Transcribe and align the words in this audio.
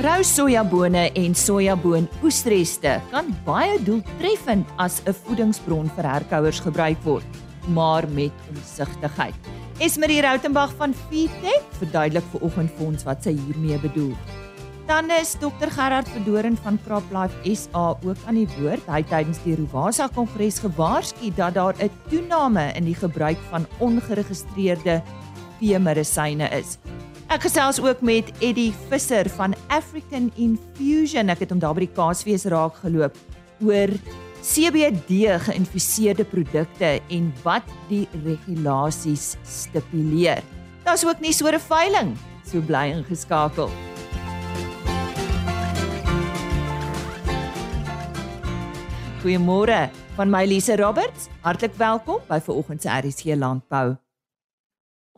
Rou 0.00 0.22
sojabone 0.24 1.10
en 1.12 1.34
sojaboon 1.36 2.06
oesreste 2.24 2.94
kan 3.10 3.26
baie 3.44 3.74
doeltreffend 3.84 4.68
as 4.80 5.02
'n 5.04 5.12
voedingsbron 5.12 5.90
vir 5.96 6.06
herkouers 6.08 6.60
gebruik 6.64 6.96
word, 7.04 7.26
maar 7.68 8.08
met 8.08 8.32
omsigtigheid. 8.48 9.34
Esmerie 9.78 10.22
Rautenbach 10.22 10.72
van 10.78 10.94
Feedtech 10.94 11.66
verduidelik 11.80 12.24
vir 12.32 12.40
oggend 12.40 12.70
vir 12.78 12.86
ons 12.86 13.04
wat 13.04 13.22
sy 13.22 13.36
hiermee 13.36 13.78
bedoel. 13.78 14.16
Dan 14.86 15.10
is 15.10 15.34
Dr 15.34 15.68
Gerard 15.68 16.08
Verdoren 16.08 16.56
van 16.56 16.78
CropLife 16.86 17.54
SA 17.54 17.98
ook 18.02 18.16
aan 18.26 18.34
die 18.34 18.48
woord. 18.58 18.86
Hy 18.88 19.02
tydens 19.02 19.42
die 19.44 19.56
Rovasa 19.56 20.08
Kongres 20.08 20.60
gewaarsku 20.60 21.30
dat 21.36 21.54
daar 21.54 21.74
'n 21.76 21.90
toename 22.08 22.72
in 22.74 22.84
die 22.84 22.96
gebruik 22.96 23.38
van 23.50 23.66
ongeregistreerde 23.78 25.02
veemedisyne 25.60 26.48
is. 26.56 26.78
Ek 27.30 27.44
gesels 27.46 27.78
ook 27.78 28.00
met 28.02 28.26
Eddie 28.42 28.72
Visser 28.90 29.28
van 29.30 29.52
African 29.70 30.32
Infusion. 30.34 31.30
Ek 31.30 31.44
het 31.44 31.52
hom 31.54 31.60
daar 31.62 31.76
by 31.76 31.84
die 31.84 31.92
Kaasfees 31.94 32.42
raak 32.50 32.80
geloop 32.82 33.14
oor 33.62 33.92
CBD 34.42 35.28
geïnfuseerde 35.44 36.26
produkte 36.26 36.96
en 36.98 37.28
wat 37.44 37.70
die 37.86 38.08
regulasies 38.24 39.36
stipuleer. 39.46 40.42
Daar's 40.82 41.06
ook 41.06 41.22
nie 41.22 41.30
so 41.30 41.46
'n 41.46 41.62
veiling, 41.62 42.18
so 42.42 42.58
bly 42.58 42.90
ingeskakel. 42.98 43.70
Goeiemôre 49.22 49.88
van 50.16 50.30
my 50.30 50.44
Lise 50.46 50.76
Roberts. 50.76 51.28
Hartlik 51.42 51.74
welkom 51.78 52.18
by 52.26 52.40
vanoggend 52.40 52.82
se 52.82 52.88
RC 52.88 53.38
Landbou. 53.38 54.09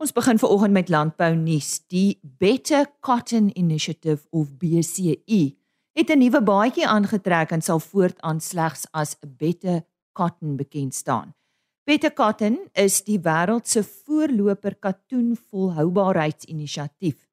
Ons 0.01 0.11
begin 0.11 0.39
veraloggend 0.41 0.73
met 0.73 0.89
landbou 0.89 1.35
nuus. 1.37 1.77
Die 1.87 2.19
Better 2.21 2.87
Cotton 2.99 3.51
Initiative 3.53 4.25
of 4.31 4.57
BCI 4.57 5.55
het 5.93 6.09
'n 6.09 6.17
nuwe 6.17 6.41
baadjie 6.41 6.87
aangetrek 6.87 7.51
en 7.51 7.61
sal 7.61 7.79
voortaan 7.79 8.41
slegs 8.41 8.85
as 8.91 9.15
Better 9.37 9.85
Cotton 10.11 10.55
bekend 10.55 10.93
staan. 10.95 11.35
Better 11.83 12.13
Cotton 12.13 12.59
is 12.73 13.03
die 13.03 13.19
wêreld 13.19 13.67
se 13.67 13.83
voorloper 13.83 14.75
katoen 14.75 15.37
volhoubaarheidsinisiatief. 15.49 17.27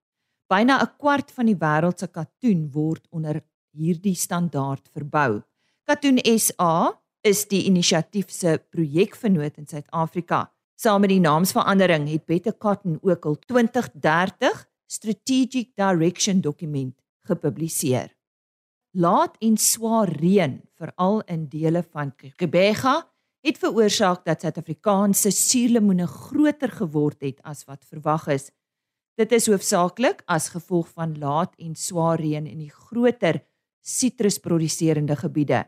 Byna 0.47 0.83
'n 0.83 0.97
kwart 0.99 1.33
van 1.33 1.47
die 1.47 1.57
wêreld 1.57 1.99
se 1.99 2.07
katoen 2.07 2.71
word 2.73 3.07
onder 3.11 3.43
hierdie 3.71 4.15
standaard 4.15 4.89
verbou. 4.93 5.43
Katoen 5.85 6.19
SA 6.39 7.03
is 7.21 7.49
die 7.49 7.65
inisiatief 7.65 8.31
se 8.31 8.59
projekvennoot 8.71 9.57
in 9.57 9.67
Suid-Afrika. 9.67 10.53
Saam 10.81 11.03
met 11.05 11.11
die 11.13 11.21
naamsverandering 11.21 12.07
het 12.09 12.23
Better 12.25 12.55
Cotton 12.57 12.95
ook 13.05 13.27
al 13.29 13.35
2030 13.37 14.63
Strategic 14.89 15.75
Direction 15.77 16.41
dokument 16.41 16.95
gepubliseer. 17.29 18.15
Laat 18.97 19.37
en 19.45 19.59
swaar 19.61 20.09
reën, 20.09 20.55
veral 20.81 21.21
in 21.29 21.43
dele 21.53 21.83
van 21.91 22.15
Kebega, 22.17 22.95
het 23.45 23.61
veroorsaak 23.61 24.25
dat 24.25 24.41
Suid-Afrikaanse 24.41 25.31
suurlemoene 25.37 26.07
groter 26.07 26.73
geword 26.73 27.21
het 27.29 27.43
as 27.45 27.67
wat 27.69 27.85
verwag 27.85 28.31
is. 28.33 28.49
Dit 29.21 29.37
is 29.37 29.51
hoofsaaklik 29.53 30.23
as 30.25 30.49
gevolg 30.55 30.89
van 30.97 31.13
laat 31.19 31.53
en 31.61 31.77
swaar 31.77 32.17
reën 32.21 32.47
in 32.47 32.65
die 32.65 32.73
groter 32.73 33.43
sitrusproduserende 33.85 35.17
gebiede. 35.17 35.67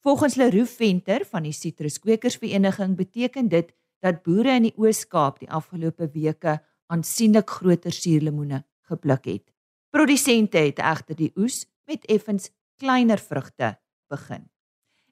Volgens 0.00 0.40
Leroe 0.40 0.66
Venter 0.66 1.26
van 1.28 1.44
die 1.44 1.52
Sitruskwekersvereniging 1.52 2.96
beteken 2.96 3.48
dit 3.52 3.74
dat 4.04 4.22
boere 4.22 4.56
in 4.58 4.68
die 4.68 4.74
Oos-Kaap 4.76 5.40
die 5.42 5.50
afgelope 5.50 6.10
weke 6.14 6.58
aansienlik 6.92 7.50
groter 7.50 7.92
suurlemoene 7.92 8.62
gepluk 8.88 9.24
het. 9.28 9.46
Produsente 9.90 10.58
het 10.58 10.78
egter 10.78 11.16
die 11.16 11.32
oes 11.36 11.64
met 11.88 12.04
effens 12.06 12.50
kleiner 12.78 13.18
vrugte 13.18 13.76
begin. 14.08 14.48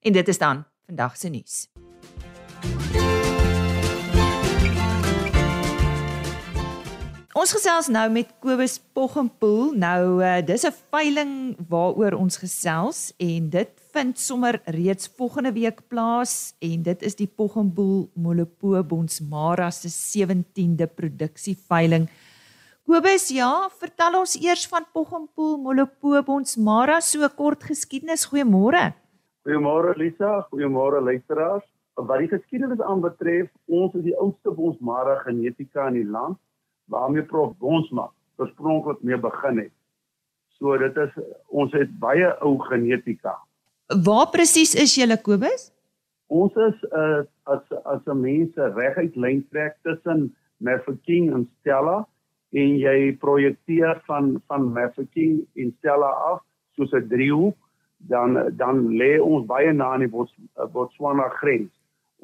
En 0.00 0.12
dit 0.12 0.28
is 0.28 0.38
dan 0.38 0.64
vandag 0.86 1.16
se 1.16 1.28
nuus. 1.28 1.66
Ons 7.36 7.50
gesels 7.52 7.90
nou 7.92 8.06
met 8.08 8.30
Kobus 8.40 8.78
Poggenpoel. 8.96 9.74
Nou 9.76 10.22
uh, 10.24 10.38
dis 10.40 10.62
'n 10.64 10.72
veiling 10.88 11.32
waaroor 11.68 12.14
ons 12.16 12.38
gesels 12.40 13.12
en 13.20 13.50
dit 13.52 13.72
vind 13.92 14.18
sommer 14.18 14.56
reeds 14.64 15.10
volgende 15.18 15.52
week 15.52 15.82
plaas 15.88 16.56
en 16.64 16.82
dit 16.82 17.02
is 17.02 17.14
die 17.14 17.28
Poggenpoel 17.28 18.08
Molopo 18.14 18.82
Bonsmara 18.82 19.70
se 19.70 19.88
17de 19.92 20.86
produksieveiling. 20.88 22.08
Kobus, 22.86 23.28
ja, 23.28 23.68
vertel 23.68 24.18
ons 24.18 24.40
eers 24.40 24.64
van 24.66 24.86
Poggenpoel 24.92 25.58
Molopo 25.58 26.22
Bonsmara 26.22 27.00
so 27.00 27.28
kort 27.28 27.62
geskiedenis. 27.64 28.24
Goeiemôre. 28.32 28.94
Goeiemôre 29.44 29.92
Lisa, 29.98 30.48
goeiemôre 30.48 31.04
luisteraars. 31.04 31.68
Wat 31.96 32.18
die 32.18 32.32
geskiedenis 32.32 32.80
aanbetref, 32.80 33.52
ons 33.68 33.92
is 33.94 34.08
die 34.08 34.16
oudste 34.16 34.50
Bonsmara 34.50 35.20
genetika 35.28 35.88
in 35.88 36.00
die 36.00 36.08
land 36.08 36.40
waarmee 36.92 37.22
Prof 37.22 37.56
Bonsma 37.58 38.10
oorspronklik 38.36 39.02
mee 39.02 39.18
begin 39.18 39.58
het. 39.58 39.72
So 40.58 40.76
dit 40.80 40.96
is 40.96 41.12
ons 41.46 41.72
het 41.76 41.90
baie 42.00 42.28
ou 42.44 42.56
genetika. 42.68 43.36
Waar 44.04 44.30
presies 44.32 44.74
is 44.74 44.96
julle 44.96 45.18
Kobus? 45.22 45.70
Ons 46.26 46.56
is 46.68 46.82
uh, 46.90 47.22
as 47.44 47.62
as 47.84 48.02
'n 48.06 48.20
mense 48.20 48.72
reguit 48.74 49.16
lyn 49.16 49.44
trek 49.50 49.76
tussen 49.82 50.34
Mafeking 50.58 51.32
en 51.34 51.46
Stella 51.60 52.06
en 52.50 52.78
jy 52.78 53.16
projekteer 53.20 54.00
van 54.06 54.42
van 54.46 54.72
Mafeking 54.72 55.46
en 55.54 55.74
Stella 55.78 56.10
af 56.32 56.42
soos 56.74 56.92
'n 56.92 57.08
driehoek 57.08 57.56
dan 57.96 58.56
dan 58.56 58.88
lê 58.88 59.20
ons 59.20 59.46
baie 59.46 59.72
na 59.72 59.92
aan 59.92 60.04
die 60.04 60.08
Bots, 60.08 60.34
Botswana 60.72 61.28
grens. 61.28 61.72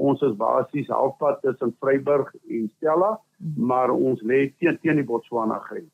Ons 0.03 0.23
is 0.27 0.35
basies 0.39 0.91
halfpad 0.91 1.43
tussen 1.45 1.77
Vryburg 1.79 2.33
en 2.51 2.67
Stella 2.77 3.15
maar 3.57 3.91
ons 3.91 4.23
lê 4.23 4.47
teen 4.59 4.79
teen 4.83 5.01
die 5.01 5.07
Botswana 5.07 5.59
grens. 5.67 5.91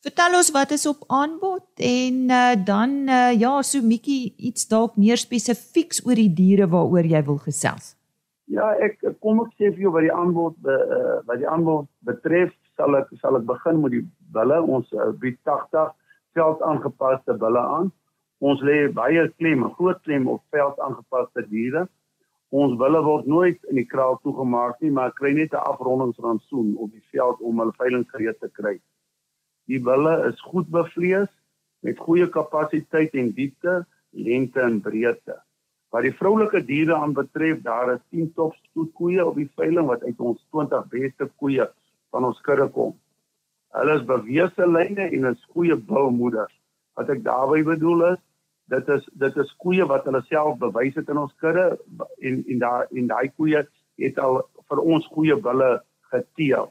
Vertel 0.00 0.38
ons 0.38 0.48
wat 0.56 0.70
is 0.72 0.86
op 0.88 1.02
aanbod 1.12 1.82
en 1.84 2.20
uh, 2.32 2.54
dan 2.66 2.94
uh, 3.04 3.32
ja, 3.36 3.52
so 3.66 3.84
bietjie 3.84 4.32
iets 4.48 4.64
dalk 4.70 4.96
meer 4.96 5.20
spesifieks 5.20 6.00
oor 6.06 6.16
die 6.16 6.30
diere 6.32 6.70
waaroor 6.72 7.04
jy 7.04 7.20
wil 7.26 7.40
gesels. 7.44 7.94
Ja, 8.50 8.72
ek 8.82 8.96
kom 9.22 9.42
ek 9.44 9.52
sê 9.60 9.68
vir 9.74 9.84
jou 9.84 9.92
wat 9.94 10.06
die 10.08 10.14
aanbod 10.14 10.56
uh, 10.64 11.20
wat 11.28 11.42
die 11.42 11.48
aanbod 11.48 11.86
betref, 12.08 12.54
sal 12.80 12.96
ek 12.98 13.12
sal 13.20 13.36
ek 13.38 13.44
begin 13.50 13.82
met 13.84 13.94
die 13.98 14.02
bulle. 14.34 14.62
Ons 14.64 14.88
uh, 14.96 15.12
bied 15.20 15.38
80 15.44 15.92
veld 16.38 16.64
aangepaste 16.64 17.36
bulle 17.38 17.62
aan. 17.76 17.92
Ons 18.40 18.64
lê 18.64 18.86
baie 18.96 19.28
klem, 19.36 19.68
groot 19.76 20.00
klem 20.08 20.26
op 20.32 20.40
veld 20.56 20.80
aangepaste 20.80 21.44
diere. 21.52 21.84
Ons 22.50 22.74
wille 22.78 23.00
word 23.06 23.26
nooit 23.30 23.60
in 23.70 23.78
die 23.78 23.86
kraal 23.86 24.16
toegemaak 24.24 24.80
nie, 24.82 24.90
maar 24.90 25.12
kry 25.14 25.30
net 25.32 25.52
'n 25.54 25.66
afrondingsrantsoen 25.72 26.76
op 26.76 26.90
die 26.90 27.04
veld 27.12 27.40
om 27.40 27.60
hulle 27.62 27.76
veiling 27.78 28.06
gereed 28.10 28.40
te 28.40 28.48
kry. 28.48 28.80
Die 29.70 29.78
wille 29.78 30.14
is 30.26 30.40
goed 30.40 30.66
bevlees 30.70 31.30
met 31.86 31.98
goeie 31.98 32.26
kapasiteit 32.28 33.14
en 33.14 33.30
diepte, 33.32 33.86
lengte 34.10 34.60
en 34.60 34.80
breedte. 34.80 35.36
Wat 35.90 36.02
die 36.02 36.14
vroulike 36.14 36.64
diere 36.66 36.94
aanbetref, 36.94 37.62
daar 37.62 37.94
is 37.94 38.02
10 38.10 38.32
top 38.34 38.54
stoetkoeie 38.54 39.26
op 39.26 39.36
die 39.36 39.50
veiling 39.54 39.86
wat 39.86 40.02
uit 40.02 40.20
ons 40.20 40.42
20 40.50 40.88
beste 40.90 41.30
koeie 41.36 41.66
van 42.10 42.24
ons 42.24 42.40
kudde 42.40 42.68
kom. 42.74 42.96
Hulle 43.78 43.94
is 43.94 44.06
bewese 44.06 44.66
lyne 44.66 45.06
en 45.06 45.30
is 45.30 45.46
goeie 45.54 45.76
bulmoeders. 45.76 46.54
Wat 46.98 47.10
ek 47.14 47.22
daarmee 47.22 47.62
bedoel 47.62 48.04
is, 48.12 48.22
dit 48.70 48.88
is 48.88 49.06
dit 49.22 49.36
is 49.42 49.54
koeie 49.62 49.86
wat 49.90 50.06
hulle 50.08 50.22
self 50.28 50.58
bewys 50.62 50.96
het 50.98 51.08
in 51.10 51.20
ons 51.20 51.34
kudde 51.42 51.66
en 52.28 52.42
en 52.46 52.60
daai 52.62 53.00
en 53.00 53.08
daai 53.10 53.30
koeie 53.36 53.64
het 54.00 54.18
al 54.18 54.40
vir 54.70 54.82
ons 54.94 55.08
goeie 55.14 55.36
bulle 55.36 55.70
geteel. 56.12 56.70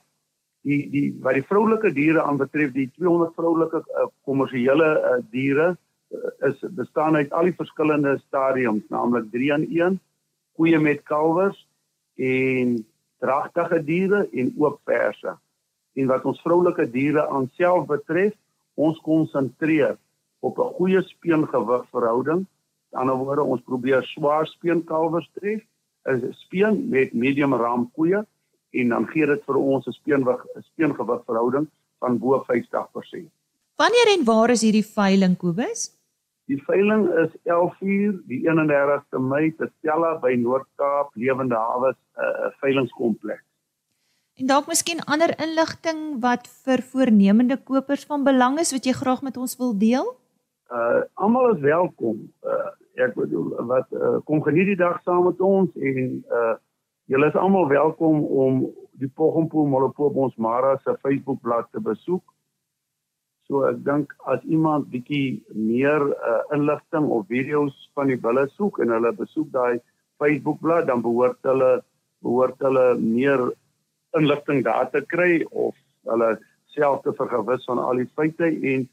Die 0.68 0.82
die 0.94 1.06
wat 1.24 1.38
die 1.40 1.46
vroulike 1.48 1.92
diere 1.96 2.24
aanbetref, 2.24 2.74
die 2.76 2.90
200 2.98 3.36
vroulike 3.36 3.84
uh, 3.84 4.08
kommersiële 4.28 4.90
uh, 4.98 5.16
diere 5.32 5.70
uh, 5.76 6.32
is 6.50 6.64
bestaan 6.76 7.16
uit 7.16 7.32
al 7.32 7.52
die 7.52 7.58
verskillende 7.60 8.18
stadiums, 8.26 8.88
naamlik 8.90 9.32
3 9.36 9.54
aan 9.54 9.68
1 9.68 10.00
koeie 10.60 10.80
met 10.84 11.06
kalwers 11.08 11.60
en 12.20 12.80
dragtige 13.24 13.80
diere 13.84 14.26
en 14.32 14.52
oop 14.60 14.80
verse. 14.88 15.36
En 15.96 16.12
wat 16.12 16.26
ons 16.28 16.42
vroulike 16.44 16.86
diere 16.92 17.28
aan 17.28 17.48
self 17.56 17.88
betref, 17.88 18.36
ons 18.76 19.00
konsentreer 19.04 19.98
op 20.40 20.58
'n 20.58 20.74
goeie 20.78 21.02
speengewig 21.02 21.86
verhouding. 21.90 22.46
Aan 22.92 23.06
die 23.06 23.12
ander 23.14 23.16
woorde, 23.16 23.44
ons 23.44 23.62
probeer 23.62 24.04
swaar 24.04 24.48
speenkalwers 24.48 25.30
tref, 25.34 25.62
'n 26.08 26.34
speen 26.34 26.90
met 26.90 27.14
medium 27.14 27.54
ram 27.54 27.92
koeie 27.92 28.26
en 28.70 28.90
dan 28.90 29.08
gee 29.08 29.26
dit 29.26 29.44
vir 29.46 29.56
ons 29.56 29.88
'n 29.88 29.92
speengewig 29.92 30.46
'n 30.56 30.62
speengewig 30.62 31.24
verhouding 31.26 31.68
van 32.00 32.18
bo 32.18 32.44
50%. 32.44 33.30
Wanneer 33.76 34.18
en 34.18 34.26
waar 34.26 34.50
is 34.50 34.62
hierdie 34.62 34.86
veiling 34.86 35.38
Kobus? 35.38 36.00
Die 36.46 36.64
veiling 36.66 37.06
is 37.22 37.36
11uur 37.46 38.16
die 38.28 38.42
31ste 38.44 39.20
Mei 39.20 39.52
te 39.56 39.70
Stella 39.78 40.16
by 40.20 40.34
Noord-Kaap 40.36 41.14
Lewende 41.14 41.56
Hawe 41.56 41.92
'n 41.92 41.96
uh, 42.22 42.50
veilingskompleks. 42.60 43.46
En 44.40 44.48
dalk 44.48 44.68
miskien 44.68 45.04
ander 45.04 45.34
inligting 45.40 46.22
wat 46.24 46.48
vir 46.64 46.82
voornemende 46.82 47.58
kopers 47.58 48.06
van 48.08 48.24
belang 48.24 48.60
is 48.60 48.72
wat 48.72 48.86
jy 48.86 48.94
graag 48.96 49.22
met 49.22 49.38
ons 49.38 49.58
wil 49.60 49.78
deel? 49.78 50.16
Uh 50.70 51.02
almal 51.14 51.56
is 51.56 51.62
welkom. 51.62 52.34
Uh 52.46 52.70
ek 53.00 53.16
bedoel 53.16 53.54
wat 53.66 53.88
uh, 53.96 54.18
kom 54.28 54.42
geniet 54.44 54.68
die 54.68 54.78
dag 54.78 55.00
saam 55.02 55.24
met 55.26 55.40
ons 55.42 55.70
en 55.76 56.10
uh 56.30 56.58
julle 57.10 57.30
is 57.32 57.38
almal 57.42 57.66
welkom 57.72 58.20
om 58.44 58.60
die 59.02 59.10
Poggenpoel 59.18 59.66
Molopoop 59.66 60.18
ons 60.20 60.36
Mara 60.36 60.76
se 60.84 60.94
Facebookblad 61.02 61.72
te 61.72 61.82
besoek. 61.82 62.22
So 63.48 63.64
ek 63.66 63.80
dink 63.88 64.14
as 64.30 64.44
iemand 64.46 64.92
bietjie 64.94 65.42
meer 65.56 66.06
uh, 66.06 66.44
inligting 66.54 67.10
of 67.10 67.26
video's 67.34 67.74
van 67.98 68.14
die 68.14 68.20
bulle 68.28 68.46
soek 68.54 68.78
en 68.84 68.94
hulle 68.94 69.14
besoek 69.18 69.50
daai 69.56 69.82
Facebookblad 70.22 70.86
dan 70.92 71.02
behoort 71.02 71.42
hulle 71.50 71.72
behoort 72.22 72.62
hulle 72.62 72.86
meer 73.00 73.42
inligting 74.20 74.62
daar 74.70 74.92
te 74.94 75.02
kry 75.02 75.42
of 75.50 75.74
hulle 76.06 76.36
self 76.78 77.02
te 77.02 77.18
vergewis 77.18 77.66
van 77.66 77.82
al 77.82 78.06
die 78.06 78.12
feite 78.14 78.54
en 78.54 78.86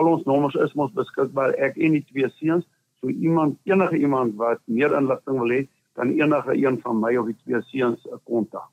al 0.00 0.12
ons 0.14 0.26
nommers 0.30 0.58
is 0.66 0.76
mos 0.78 0.92
beskikbaar 1.00 1.56
ek 1.68 1.80
en 1.80 1.98
die 1.98 2.04
twee 2.10 2.30
seuns 2.40 2.68
so 3.00 3.08
iemand 3.08 3.58
enige 3.70 3.98
iemand 3.98 4.38
wat 4.44 4.62
meer 4.78 4.94
inligting 5.00 5.42
wil 5.42 5.56
hê 5.56 5.64
kan 5.98 6.10
enige 6.10 6.56
een 6.58 6.80
van 6.86 7.02
my 7.02 7.16
of 7.20 7.30
die 7.32 7.40
twee 7.44 7.62
seuns 7.72 8.06
'n 8.10 8.22
kontak 8.24 8.70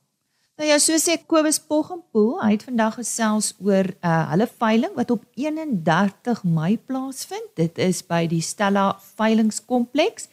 Nou 0.62 0.70
ja, 0.70 0.78
so 0.78 0.94
sê 1.02 1.16
Kobus 1.26 1.58
Poggenpoel, 1.66 2.36
hy 2.44 2.52
het 2.54 2.64
vandag 2.68 3.00
gesels 3.00 3.48
oor 3.66 3.88
uh 4.06 4.18
hulle 4.30 4.46
veiling 4.46 4.92
wat 4.94 5.10
op 5.10 5.24
31 5.40 6.44
Mei 6.44 6.76
plaasvind. 6.78 7.48
Dit 7.58 7.80
is 7.82 8.04
by 8.06 8.28
die 8.30 8.44
Stella 8.46 8.92
Veilingskompleks 9.18 10.28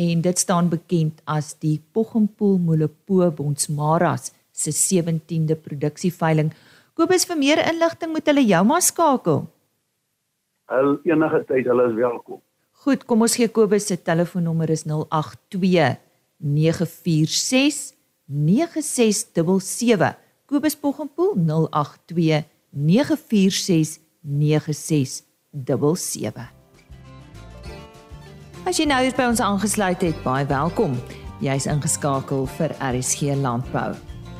en 0.00 0.22
dit 0.24 0.40
staan 0.40 0.70
bekend 0.72 1.20
as 1.26 1.52
die 1.60 1.82
Poggenpoel 1.92 2.56
Molopo 2.64 3.28
Bonsmaras 3.28 4.30
se 4.52 4.72
17de 4.72 5.58
produksieveiling. 5.66 6.54
Kobus 6.96 7.28
vir 7.28 7.36
meer 7.36 7.60
inligting 7.66 8.14
moet 8.14 8.26
hulle 8.30 8.46
jou 8.48 8.64
maar 8.64 8.82
skakel. 8.82 9.44
Hulle 10.68 10.98
enige 11.08 11.40
tyd, 11.48 11.64
hulle 11.70 11.86
is 11.88 11.96
welkom. 11.96 12.42
Goed, 12.84 13.06
kom 13.08 13.24
ons 13.24 13.36
gee 13.40 13.48
Kobus 13.50 13.88
se 13.88 13.96
telefoonnommer 14.02 14.68
is 14.70 14.84
082 14.86 15.96
946 16.36 17.94
9677 18.28 20.14
Kobus 20.46 20.76
Poggenpoel 20.76 21.32
082 21.72 22.44
946 22.70 23.98
9677 24.20 26.58
As 28.68 28.76
jy 28.76 28.84
nou 28.84 28.98
hier 29.00 29.14
by 29.16 29.30
ons 29.30 29.40
aangesluit 29.40 30.02
het, 30.04 30.18
baie 30.20 30.44
welkom. 30.50 30.92
Jy's 31.40 31.64
ingeskakel 31.70 32.44
vir 32.58 32.74
RSG 32.84 33.32
Landbou. 33.40 33.96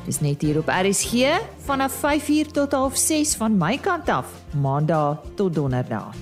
Dis 0.09 0.23
net 0.25 0.41
hier 0.41 0.57
op 0.57 0.71
RSG 0.73 1.35
vanaf 1.67 1.99
5uur 2.01 2.49
tot 2.57 2.73
6:30 2.73 3.37
van 3.37 3.57
my 3.61 3.77
kant 3.77 4.09
af, 4.09 4.31
Maandag 4.57 5.21
tot 5.37 5.55
Donderdag. 5.55 6.15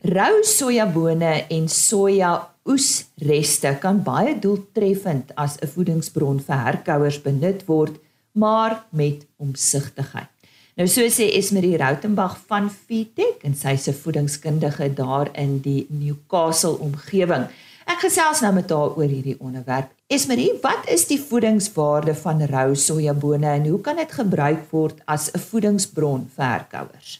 Rou 0.00 0.38
sojabone 0.42 1.44
en 1.48 1.68
soja 1.68 2.48
oesreste 2.64 3.76
kan 3.80 4.00
baie 4.02 4.38
doeltreffend 4.38 5.34
as 5.34 5.58
'n 5.60 5.68
voedingsbron 5.68 6.40
vir 6.40 6.64
herkouers 6.64 7.22
benut 7.22 7.64
word, 7.66 8.00
maar 8.32 8.84
met 8.90 9.26
omsigtigheid. 9.36 10.28
Nou 10.76 10.88
so 10.88 11.00
sê 11.08 11.28
Esmerie 11.34 11.76
Rautenbach 11.76 12.38
van 12.46 12.70
Fitech 12.70 13.42
en 13.42 13.54
sy 13.54 13.76
se 13.76 13.92
voedingskundige 13.92 14.94
daar 14.94 15.28
in 15.34 15.58
die 15.60 15.86
Newcastle 15.90 16.78
omgewing. 16.78 17.46
Ek 17.88 18.02
gesels 18.04 18.42
nou 18.44 18.50
met 18.52 18.68
haar 18.68 18.98
oor 19.00 19.08
hierdie 19.08 19.38
onderwerp. 19.40 19.88
Esmerie, 20.12 20.50
wat 20.60 20.90
is 20.92 21.06
die 21.08 21.16
voedingswaarde 21.16 22.12
van 22.20 22.42
rou 22.50 22.74
sojabone 22.76 23.48
en 23.48 23.64
hoe 23.64 23.78
kan 23.86 23.96
dit 23.96 24.10
gebruik 24.12 24.66
word 24.74 24.98
as 25.08 25.30
'n 25.32 25.40
voedingsbron 25.40 26.26
vir 26.34 26.44
herkouers? 26.44 27.14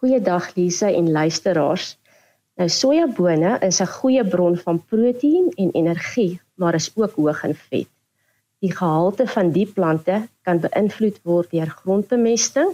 Goeiedag 0.00 0.54
Lise 0.56 0.88
en 0.88 1.10
luisteraars. 1.12 1.98
Nou 2.56 2.68
sojabone 2.68 3.58
is 3.60 3.80
'n 3.80 3.92
goeie 3.98 4.24
bron 4.24 4.56
van 4.56 4.82
proteïen 4.88 5.50
en 5.56 5.70
energie, 5.72 6.40
maar 6.54 6.74
is 6.74 6.90
ook 6.94 7.12
hoog 7.12 7.44
in 7.44 7.54
vet. 7.54 7.88
Die 8.60 8.72
gehalte 8.72 9.26
van 9.26 9.52
die 9.52 9.66
plante 9.66 10.28
kan 10.42 10.60
beïnvloed 10.60 11.20
word 11.22 11.50
deur 11.50 11.68
grondbemesting, 11.68 12.72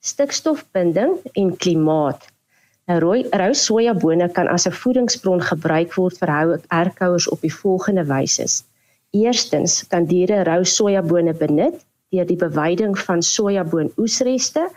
stikstofbinding 0.00 1.18
en 1.32 1.56
klimaat. 1.56 2.26
Rooi 2.98 3.26
rou 3.30 3.52
sojabone 3.54 4.28
kan 4.32 4.48
as 4.48 4.66
'n 4.66 4.72
voedingsbron 4.82 5.42
gebruik 5.42 5.94
word 5.94 6.18
vir 6.18 6.30
herkouers 6.68 7.28
op 7.28 7.40
die 7.40 7.54
volgende 7.54 8.04
wyse. 8.04 8.46
Eerstens 9.10 9.86
kan 9.86 10.04
diere 10.04 10.42
rou 10.42 10.64
sojabone 10.64 11.34
benut 11.34 11.84
deur 12.10 12.26
die 12.26 12.36
beweiding 12.36 12.98
van 12.98 13.22
sojaboonoesreste 13.22 14.68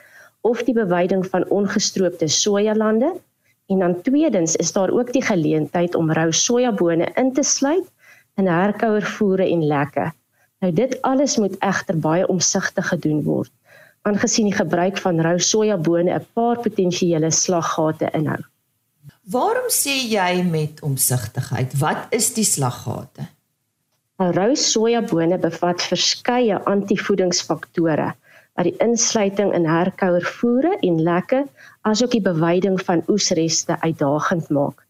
of 0.42 0.63
die 0.63 0.74
beweiding 0.74 1.25
van 1.25 1.50
ongestroopte 1.50 2.27
sojalande 2.27 3.13
En 3.65 3.80
dan 3.80 4.01
tweedens 4.01 4.56
is 4.56 4.71
daar 4.71 4.89
ook 4.92 5.13
die 5.13 5.24
geleentheid 5.24 5.95
om 5.95 6.12
rou 6.12 6.31
sojabone 6.31 7.07
in 7.16 7.33
te 7.33 7.44
sluit 7.44 7.92
in 8.36 8.48
herkouervoere 8.48 9.50
en 9.50 9.66
lekke. 9.68 10.12
Nou 10.59 10.74
dit 10.74 11.01
alles 11.01 11.38
moet 11.38 11.56
egter 11.59 12.00
baie 12.00 12.27
omsigtig 12.27 12.88
gedoen 12.88 13.24
word, 13.24 13.51
aangesien 14.08 14.50
die 14.50 14.56
gebruik 14.56 14.98
van 15.04 15.22
rou 15.24 15.38
sojabone 15.40 16.12
'n 16.16 16.26
paar 16.34 16.60
potensiële 16.60 17.32
slaggate 17.32 18.10
inhou. 18.14 18.42
Waarom 19.24 19.70
sê 19.70 19.96
jy 20.16 20.44
met 20.44 20.82
omsigtigheid? 20.82 21.78
Wat 21.80 22.08
is 22.10 22.34
die 22.34 22.44
slaggate? 22.44 23.28
Nou, 24.20 24.32
rou 24.32 24.56
sojabone 24.56 25.38
bevat 25.38 25.82
verskeie 25.82 26.60
antivoedingsfaktore 26.70 28.14
wat 28.54 28.68
die 28.68 28.76
insluiting 28.86 29.54
in 29.58 29.66
herkouervoere 29.66 30.78
en 30.86 31.00
lekke 31.02 31.46
asook 31.90 32.12
die 32.12 32.22
beweiding 32.22 32.78
van 32.86 33.02
oesreste 33.10 33.80
uitdagend 33.82 34.50
maak. 34.50 34.84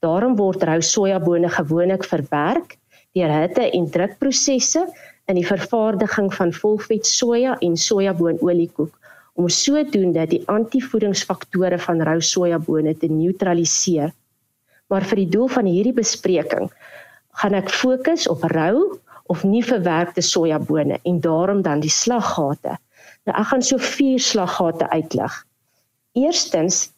Daarom 0.00 0.36
word 0.36 0.62
rou 0.62 0.80
sojabone 0.82 1.50
gewoonlik 1.52 2.04
verwerk 2.04 2.78
deur 3.12 3.34
hitte 3.34 3.68
en 3.70 3.90
drukprosesse 3.90 4.86
in 5.30 5.38
die 5.38 5.46
vervaardiging 5.46 6.32
van 6.34 6.52
volvet 6.52 7.06
soja 7.06 7.56
en 7.60 7.76
sojaboonoliekoek 7.76 8.98
om 9.38 9.48
sodoende 9.48 10.26
die 10.28 10.42
antivoedingsfaktore 10.50 11.78
van 11.80 12.02
rou 12.04 12.18
sojabone 12.20 12.94
te 12.98 13.08
neutraliseer. 13.08 14.12
Maar 14.92 15.06
vir 15.08 15.22
die 15.22 15.30
doel 15.32 15.48
van 15.48 15.68
hierdie 15.70 15.96
bespreking 15.96 16.68
gaan 17.40 17.56
ek 17.56 17.72
fokus 17.72 18.26
op 18.28 18.44
rou 18.52 18.98
of 19.32 19.44
nie 19.48 19.62
verwerkte 19.64 20.20
sojabone 20.20 20.98
en 21.08 21.20
daarom 21.24 21.62
dan 21.62 21.80
die 21.80 21.92
slaggate. 21.92 22.76
Nou 23.24 23.36
ek 23.38 23.48
gaan 23.52 23.64
so 23.64 23.78
vier 23.80 24.20
slaggate 24.20 24.90
uitlig. 24.90 25.38
Eerstens, 26.18 26.90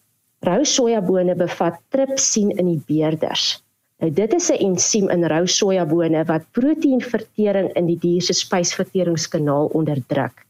rou 0.42 0.64
sojabone 0.66 1.36
bevat 1.38 1.78
tripsien 1.94 2.50
in 2.58 2.72
die 2.72 2.82
beerders. 2.88 3.63
Nou 4.04 4.12
dit 4.12 4.32
is 4.36 4.50
'n 4.52 4.60
ensiem 4.60 5.06
in 5.08 5.22
rou 5.32 5.46
sojabone 5.48 6.24
wat 6.28 6.42
proteïenvertering 6.52 7.70
in 7.72 7.86
die 7.86 7.96
dier 7.98 8.22
se 8.22 8.34
spysverteringskanaal 8.36 9.70
onderdruk. 9.78 10.42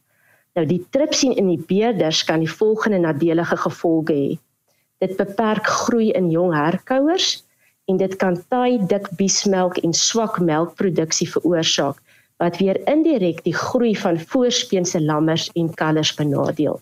Nou 0.58 0.64
die 0.66 0.80
tripsien 0.90 1.36
in 1.36 1.46
die 1.52 1.62
beerders 1.68 2.24
kan 2.24 2.42
die 2.42 2.50
volgende 2.50 2.98
nadelige 2.98 3.56
gevolge 3.56 4.12
hê. 4.12 4.38
Dit 4.98 5.14
beperk 5.16 5.66
groei 5.66 6.10
in 6.10 6.30
jong 6.30 6.50
herkouers 6.54 7.44
en 7.86 7.96
dit 7.96 8.16
kan 8.16 8.40
taai 8.48 8.86
dik 8.86 9.06
biesmelk 9.20 9.78
en 9.86 9.92
swak 9.92 10.40
melkproduksie 10.40 11.30
veroorsaak 11.30 12.02
wat 12.42 12.58
weer 12.58 12.82
indirek 12.90 13.44
die 13.44 13.54
groei 13.54 13.94
van 13.96 14.18
voorspeense 14.18 15.00
lammers 15.02 15.50
en 15.54 15.74
kalvers 15.74 16.14
benadeel. 16.14 16.80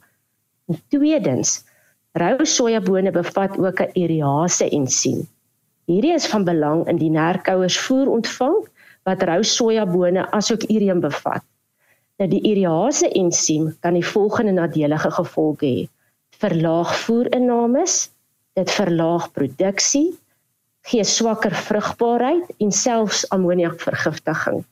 En 0.69 0.81
tweedens, 0.89 1.65
Rou 2.13 2.47
sojabone 2.47 3.11
bevat 3.11 3.59
ook 3.59 3.81
'n 3.81 3.93
urease 3.95 4.71
ensiem. 4.71 5.29
Hierdie 5.91 6.15
is 6.15 6.27
van 6.31 6.45
belang 6.47 6.85
in 6.87 6.99
die 7.01 7.11
nerkouers 7.11 7.79
voer 7.87 8.11
ontvang 8.13 8.59
wat 9.09 9.23
rou 9.27 9.41
sojabone 9.43 10.29
asook 10.39 10.63
ureum 10.71 11.01
bevat. 11.03 11.43
Nou 12.23 12.29
die 12.31 12.43
urease 12.53 13.09
ensiem 13.19 13.73
kan 13.83 13.99
die 13.99 14.07
volgende 14.07 14.55
nadelige 14.55 15.11
gevolge 15.11 15.67
hê: 15.67 15.87
verlaag 16.39 16.93
voerinnames, 17.05 17.97
dit 18.55 18.71
verlaag 18.71 19.27
produksie, 19.35 20.13
gee 20.87 21.05
swakker 21.05 21.55
vrugbaarheid 21.67 22.55
en 22.63 22.71
selfs 22.71 23.25
ammoniakvergiftiging. 23.35 24.63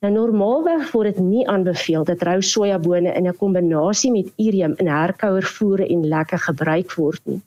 Nou 0.00 0.12
normaalweg 0.12 0.92
word 0.92 1.14
dit 1.14 1.24
nie 1.24 1.48
aanbeveel 1.48 2.04
dat 2.08 2.22
rou 2.28 2.38
sojabone 2.40 3.12
in 3.16 3.28
'n 3.28 3.36
kombinasie 3.36 4.12
met 4.12 4.32
ureum 4.36 4.74
in 4.76 4.88
herkouervoere 4.88 5.88
en 5.88 6.08
lekke 6.08 6.38
gebruik 6.38 6.94
word 7.00 7.20
nie. 7.24 7.40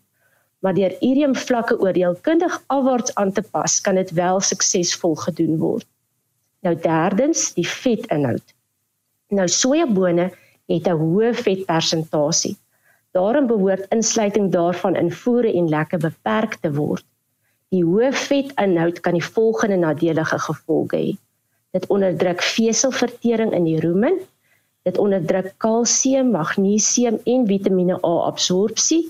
Maar 0.63 0.73
deur 0.77 0.95
ureum 1.03 1.35
vlakke 1.35 1.75
oordeelkundig 1.79 2.53
afwaarts 2.71 3.15
aan 3.19 3.31
te 3.35 3.43
pas, 3.43 3.81
kan 3.83 3.99
dit 3.99 4.11
wel 4.15 4.39
suksesvol 4.39 5.15
gedoen 5.15 5.57
word. 5.59 5.87
Nou 6.63 6.75
derdens, 6.79 7.49
die 7.57 7.67
vetinhoud. 7.67 8.53
Nou 9.35 9.47
sojabone 9.47 10.29
het 10.71 10.87
'n 10.87 10.99
hoë 11.01 11.33
vetpersentasie. 11.33 12.55
Daarom 13.11 13.47
behoort 13.47 13.85
insluiting 13.89 14.51
daarvan 14.51 14.95
in 14.95 15.11
voere 15.11 15.53
en 15.53 15.69
lekke 15.69 15.97
beperk 15.97 16.55
te 16.55 16.71
word. 16.73 17.05
Die 17.69 17.83
hoë 17.83 18.13
vetinhoud 18.13 18.99
kan 18.99 19.13
die 19.13 19.25
volgende 19.25 19.75
nadelige 19.75 20.39
gevolge 20.39 20.97
hê. 20.97 21.11
Dit 21.71 21.87
onderdruk 21.87 22.41
veselvertering 22.41 23.53
in 23.53 23.63
die 23.63 23.79
rumen. 23.79 24.19
Dit 24.83 24.97
onderdruk 24.99 25.53
kalsium, 25.63 26.33
magnesium 26.35 27.19
en 27.23 27.45
Vitamiene 27.47 27.95
A 28.03 28.13
absorpsie 28.27 29.05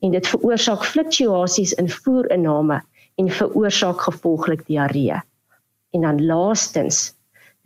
en 0.00 0.14
dit 0.14 0.30
veroorsaak 0.32 0.86
fluktuasies 0.88 1.74
in 1.80 1.90
voerinname 1.92 2.80
en 3.20 3.30
veroorsaak 3.40 4.00
gevolglik 4.06 4.64
diarree. 4.66 5.20
En 5.92 6.06
dan 6.06 6.24
laastens, 6.24 7.12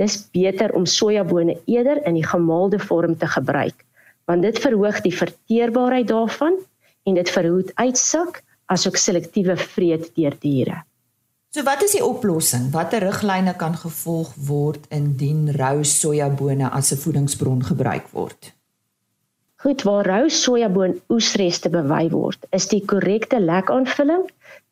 dis 0.00 0.16
beter 0.34 0.74
om 0.74 0.86
sojabone 0.86 1.58
eerder 1.70 2.00
in 2.06 2.18
die 2.18 2.26
gemaalde 2.26 2.78
vorm 2.82 3.16
te 3.18 3.26
gebruik, 3.26 3.84
want 4.26 4.42
dit 4.42 4.58
verhoog 4.58 5.02
die 5.04 5.14
verteerbaarheid 5.14 6.08
daarvan 6.08 6.58
en 7.06 7.18
dit 7.18 7.30
verhoed 7.30 7.70
uitsak 7.74 8.42
asook 8.72 8.96
selektiewe 8.96 9.56
vreet 9.56 10.10
deur 10.16 10.34
diere. 10.40 10.82
So 11.52 11.60
wat 11.68 11.82
is 11.84 11.92
die 11.92 12.00
oplossing? 12.00 12.70
Watter 12.72 13.04
riglyne 13.04 13.52
kan 13.60 13.74
gevolg 13.76 14.30
word 14.46 14.86
indien 14.88 15.50
rou 15.52 15.82
sojabone 15.84 16.70
as 16.78 16.92
'n 16.94 17.00
voedingsbron 17.02 17.60
gebruik 17.70 18.06
word? 18.16 18.54
Goed, 19.60 19.82
waar 19.82 20.06
rou 20.06 20.30
sojaboon 20.30 20.96
oesreste 21.12 21.68
bewy 21.68 22.08
word, 22.08 22.46
is 22.50 22.68
die 22.72 22.80
korrekte 22.80 23.40
lekaanvulling 23.40 24.24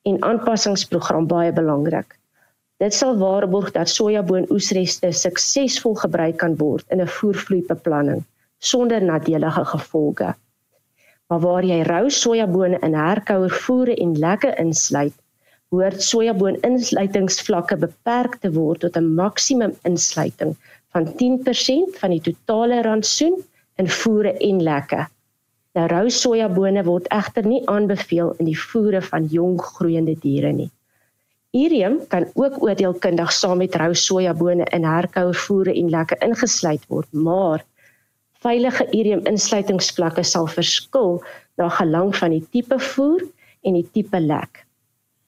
en 0.09 0.23
aanpassingsprogram 0.25 1.27
baie 1.27 1.53
belangrik. 1.53 2.17
Dit 2.79 2.95
sal 2.95 3.19
waarborg 3.19 3.71
dat 3.77 3.89
sojaboon 3.89 4.49
oesreste 4.51 5.13
suksesvol 5.13 5.95
gebruik 5.95 6.37
kan 6.37 6.57
word 6.57 6.85
in 6.89 7.01
'n 7.01 7.15
voervloeibeplanning 7.19 8.25
sonder 8.59 9.05
nadelige 9.05 9.65
gevolge. 9.65 10.35
Maar 11.29 11.41
waar 11.41 11.65
jy 11.65 11.83
rou 11.83 12.11
sojabone 12.11 12.79
in 12.81 12.95
herkouer 12.95 13.51
voere 13.51 13.95
en 13.95 14.19
lekke 14.19 14.55
insluit, 14.57 15.20
hoort 15.71 16.03
sojaboon 16.03 16.57
insluitingsvlakke 16.67 17.77
beperk 17.85 18.37
te 18.43 18.51
word 18.57 18.81
tot 18.85 18.97
'n 18.97 19.15
maksimum 19.15 19.75
insluiting 19.91 20.57
van 20.93 21.07
10% 21.21 21.99
van 22.01 22.11
die 22.11 22.23
totale 22.29 22.83
rantsoen 22.83 23.37
in 23.79 23.89
voere 23.89 24.33
en 24.49 24.63
lekke. 24.63 25.07
Nou 25.79 25.87
rou 25.87 26.11
sojabone 26.11 26.83
word 26.85 27.07
egter 27.15 27.47
nie 27.47 27.61
aanbeveel 27.71 28.35
in 28.43 28.49
die 28.51 28.59
voere 28.59 29.03
van 29.03 29.29
jong 29.31 29.61
groeiende 29.63 30.17
diere 30.25 30.53
nie. 30.53 30.71
Irium 31.51 32.01
kan 32.09 32.27
ook 32.35 32.63
oordeelkundig 32.63 33.33
saam 33.33 33.59
met 33.63 33.75
rou 33.79 33.95
sojabone 33.95 34.67
in 34.75 34.85
herkouer 34.85 35.35
voere 35.35 35.75
en 35.75 35.91
lekke 35.91 36.19
ingesluit 36.27 36.83
word, 36.89 37.13
maar 37.13 37.65
veilige 38.43 38.87
irium 38.91 39.23
insluitingsvlakke 39.27 40.23
sal 40.23 40.47
verskil 40.47 41.23
na 41.57 41.69
gelang 41.79 42.11
van 42.17 42.35
die 42.35 42.45
tipe 42.51 42.79
voer 42.79 43.23
en 43.63 43.79
die 43.79 43.87
tipe 43.93 44.21
lek. 44.21 44.65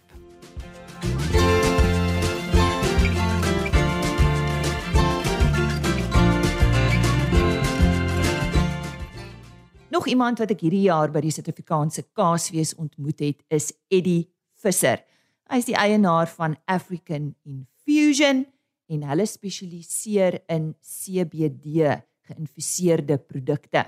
Nog 9.89 10.08
iemand 10.08 10.38
wat 10.39 10.50
ek 10.50 10.60
hierdie 10.60 10.88
jaar 10.88 11.12
by 11.12 11.19
die 11.19 11.31
Suid-Afrikaanse 11.31 12.03
Kaasfees 12.13 12.75
ontmoet 12.75 13.19
het, 13.19 13.43
is 13.48 13.74
Eddie 13.88 14.29
Visser. 14.53 15.03
Hy 15.50 15.58
is 15.58 15.65
die 15.65 15.75
eienaar 15.75 16.27
van 16.27 16.58
African 16.65 17.36
Infusion 17.43 18.46
en 18.88 19.03
hulle 19.03 19.25
spesialiseer 19.25 20.41
in 20.48 20.75
CBD 20.79 22.00
geïnfuseerde 22.29 23.17
produkte. 23.17 23.83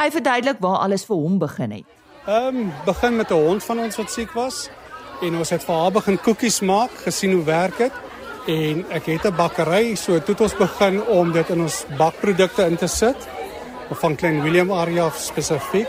Hy 0.00 0.10
verduidelik 0.10 0.60
waar 0.60 0.84
alles 0.86 1.04
vir 1.08 1.16
hom 1.16 1.38
begin 1.42 1.76
het. 1.78 1.98
Ehm 2.26 2.56
um, 2.56 2.72
begin 2.86 3.16
met 3.16 3.30
'n 3.30 3.34
hond 3.48 3.64
van 3.64 3.78
ons 3.78 3.96
wat 3.96 4.10
siek 4.10 4.32
was 4.32 4.70
en 5.22 5.36
ons 5.36 5.50
het 5.50 5.64
vir 5.64 5.74
haar 5.74 5.92
begin 5.92 6.18
koekies 6.20 6.60
maak, 6.60 6.90
gesien 7.04 7.32
hoe 7.32 7.44
werk 7.44 7.78
dit 7.78 7.92
en 8.46 8.84
ek 8.90 9.06
het 9.06 9.26
'n 9.26 9.36
bakkery, 9.36 9.94
so 9.94 10.18
toe 10.18 10.34
het 10.34 10.40
ons 10.40 10.56
begin 10.56 11.02
om 11.06 11.32
dit 11.32 11.48
in 11.48 11.60
ons 11.60 11.84
bakprodukte 11.98 12.66
in 12.66 12.76
te 12.76 12.86
sit 12.86 13.16
van 13.90 14.16
Klein 14.16 14.42
Willem 14.42 14.72
area 14.72 15.10
spesifiek. 15.10 15.88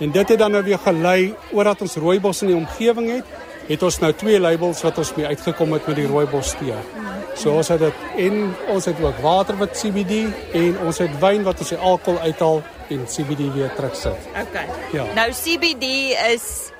En 0.00 0.10
dit 0.10 0.28
het 0.28 0.38
dan 0.38 0.50
nou 0.50 0.62
weer 0.64 0.78
gelei 0.78 1.34
oordat 1.52 1.80
ons 1.80 1.94
rooibos 1.94 2.42
in 2.42 2.48
die 2.48 2.56
omgewing 2.56 3.10
het, 3.10 3.24
het 3.66 3.82
ons 3.82 3.98
nou 3.98 4.12
twee 4.12 4.40
labels 4.40 4.82
wat 4.82 4.98
ons 4.98 5.14
mee 5.16 5.26
uitgekom 5.26 5.72
het 5.72 5.86
met 5.86 5.96
die 5.96 6.06
rooibos 6.06 6.54
tee. 6.60 6.76
So 7.36 7.52
ons 7.52 7.68
het 7.68 7.82
dit 7.84 8.04
en 8.26 8.38
ons 8.72 8.84
het 8.88 9.00
ook 9.02 9.18
water 9.24 9.58
wat 9.60 9.76
CBD 9.76 10.22
en 10.56 10.78
ons 10.86 11.02
het 11.02 11.18
wyn 11.20 11.44
wat 11.44 11.60
ons 11.60 11.74
die 11.74 11.78
alkohol 11.78 12.22
uithaal 12.24 12.62
en 12.94 13.04
CBD 13.10 13.50
weer 13.52 13.74
terugsit. 13.76 14.30
Okay. 14.46 14.64
Ja. 14.94 15.04
Nou 15.18 15.28
CBD 15.36 16.16
is 16.32 16.72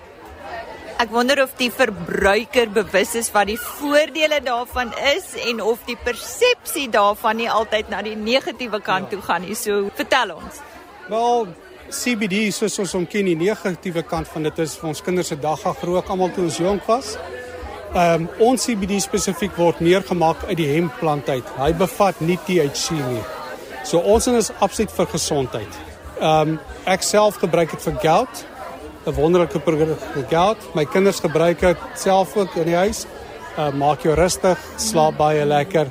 Ek 0.96 1.10
wonder 1.12 1.42
of 1.42 1.50
die 1.58 1.68
verbruiker 1.68 2.70
bewus 2.72 3.10
is 3.20 3.26
wat 3.34 3.50
die 3.50 3.58
voordele 3.60 4.38
daarvan 4.40 4.94
is 5.10 5.34
en 5.44 5.58
of 5.60 5.82
die 5.84 5.96
persepsie 6.00 6.86
daarvan 6.88 7.36
nie 7.36 7.50
altyd 7.52 7.90
na 7.92 8.00
die 8.00 8.14
negatiewe 8.16 8.80
kant 8.80 9.10
ja. 9.10 9.18
toe 9.18 9.26
gaan 9.26 9.44
nie. 9.44 9.52
So 9.52 9.90
vertel 9.98 10.32
ons. 10.38 10.62
Wel, 11.10 11.50
CBD 11.92 12.46
soos 12.48 12.78
ons 12.80 12.96
hom 12.96 13.04
ken, 13.04 13.28
die 13.28 13.36
negatiewe 13.36 14.06
kant 14.08 14.30
van 14.32 14.48
dit 14.48 14.64
is 14.64 14.78
vir 14.80 14.88
ons 14.94 15.04
kinders 15.04 15.34
se 15.34 15.36
dagga 15.36 15.74
groot 15.82 16.08
almal 16.08 16.32
toe 16.32 16.46
ons 16.48 16.62
jonk 16.64 16.88
was. 16.88 17.12
Ehm 17.94 18.26
um, 18.26 18.28
ons 18.38 18.64
CBD 18.66 19.00
spesifiek 19.00 19.56
word 19.56 19.80
neergemaak 19.80 20.44
uit 20.48 20.56
die 20.56 20.68
hempplant 20.74 21.28
uit. 21.28 21.46
Hy 21.58 21.72
bevat 21.72 22.20
nie 22.20 22.38
THC 22.46 22.98
nie. 22.98 23.22
So 23.84 23.98
ons 23.98 24.26
is 24.26 24.50
absoluut 24.58 24.90
vir 24.90 25.06
gesondheid. 25.14 25.80
Ehm 26.20 26.56
um, 26.56 26.58
ek 26.86 27.02
self 27.02 27.38
gebruik 27.42 27.70
dit 27.70 27.82
vir 27.82 27.98
gout 28.02 28.44
'n 29.06 29.14
wonderlike 29.14 29.58
produk 29.62 30.00
gekoud. 30.14 30.58
My 30.74 30.84
kinders 30.84 31.20
gebruik 31.22 31.60
dit 31.60 31.78
self 31.94 32.36
ook 32.36 32.56
in 32.56 32.72
die 32.72 32.76
huis. 32.76 33.06
Uh 33.56 33.70
maak 33.72 34.02
jou 34.02 34.14
rustig, 34.14 34.58
slaap 34.76 35.16
baie 35.16 35.44
lekker. 35.44 35.86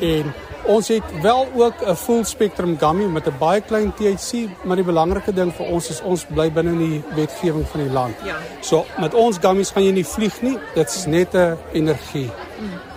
En 0.00 0.34
ons 0.66 0.88
het 0.88 1.02
wel 1.22 1.48
ook 1.54 1.74
'n 1.82 1.94
full 1.94 2.24
spectrum 2.24 2.78
gummy 2.78 3.04
met 3.04 3.26
'n 3.26 3.38
baie 3.38 3.60
klein 3.60 3.92
THC, 3.94 4.48
maar 4.64 4.76
die 4.76 4.84
belangrike 4.84 5.32
ding 5.32 5.52
vir 5.52 5.66
ons 5.66 5.90
is 5.90 6.00
ons 6.02 6.24
bly 6.24 6.50
binne 6.52 6.78
die 6.78 7.02
wetgewing 7.14 7.66
van 7.68 7.80
die 7.80 7.90
land. 7.90 8.14
Ja. 8.24 8.36
So 8.60 8.84
met 8.98 9.14
ons 9.14 9.38
gummies 9.40 9.70
gaan 9.70 9.84
jy 9.84 9.92
nie 9.92 10.06
vlieg 10.06 10.42
nie. 10.42 10.58
Dit 10.74 10.88
is 10.88 11.06
net 11.06 11.34
'n 11.34 11.58
energie. 11.72 12.30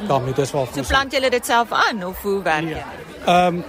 Gummy, 0.08 0.34
dis 0.34 0.52
wel. 0.52 0.68
So 0.74 0.82
plant 0.82 1.14
julle 1.14 1.30
dit 1.30 1.46
self 1.46 1.72
aan 1.72 2.06
of 2.06 2.22
hoe 2.22 2.42
werk 2.42 2.68
dit? 2.68 2.84
Ehm 3.26 3.56
um, 3.56 3.64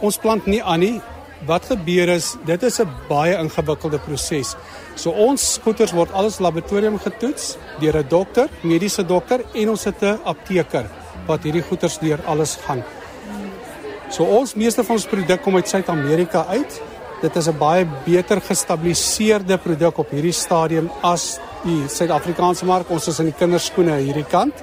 ons 0.00 0.18
plant 0.18 0.46
nie 0.46 0.62
aan 0.62 0.80
nie. 0.80 1.00
Wat 1.46 1.64
gebeur 1.66 2.08
is, 2.08 2.36
dit 2.44 2.62
is 2.62 2.80
'n 2.80 2.88
baie 3.08 3.36
ingewikkelde 3.36 3.98
proses. 3.98 4.56
So 4.94 5.10
ons 5.10 5.58
goeders 5.62 5.92
word 5.92 6.12
alles 6.12 6.38
laboratorium 6.38 6.98
getoets 6.98 7.56
deur 7.80 7.96
'n 7.96 8.08
dokter, 8.08 8.48
mediese 8.60 9.06
dokter 9.06 9.40
en 9.54 9.70
ons 9.70 9.84
het 9.84 10.02
'n 10.02 10.18
apteker 10.24 10.86
wat 11.26 11.42
hierdie 11.42 11.62
goeders 11.62 11.98
deur 11.98 12.18
alles 12.26 12.58
gaan. 12.66 12.82
So 14.12 14.24
ons 14.28 14.52
meeste 14.60 14.84
van 14.84 14.98
ons 14.98 15.06
produk 15.08 15.40
kom 15.40 15.56
uit 15.56 15.68
Suid-Amerika 15.68 16.44
uit. 16.52 16.80
Dit 17.22 17.36
is 17.36 17.48
'n 17.48 17.58
baie 17.58 17.86
beter 18.04 18.40
gestabiliseerde 18.40 19.58
produk 19.58 19.98
op 19.98 20.10
hierdie 20.10 20.32
stadium 20.32 20.90
as 21.02 21.40
die 21.64 21.88
Suid-Afrikaanse 21.88 22.64
mark. 22.64 22.90
Ons 22.90 23.08
is 23.08 23.18
in 23.18 23.24
die 23.24 23.38
kinderskoene 23.38 23.96
hierdie 23.96 24.28
kant. 24.28 24.54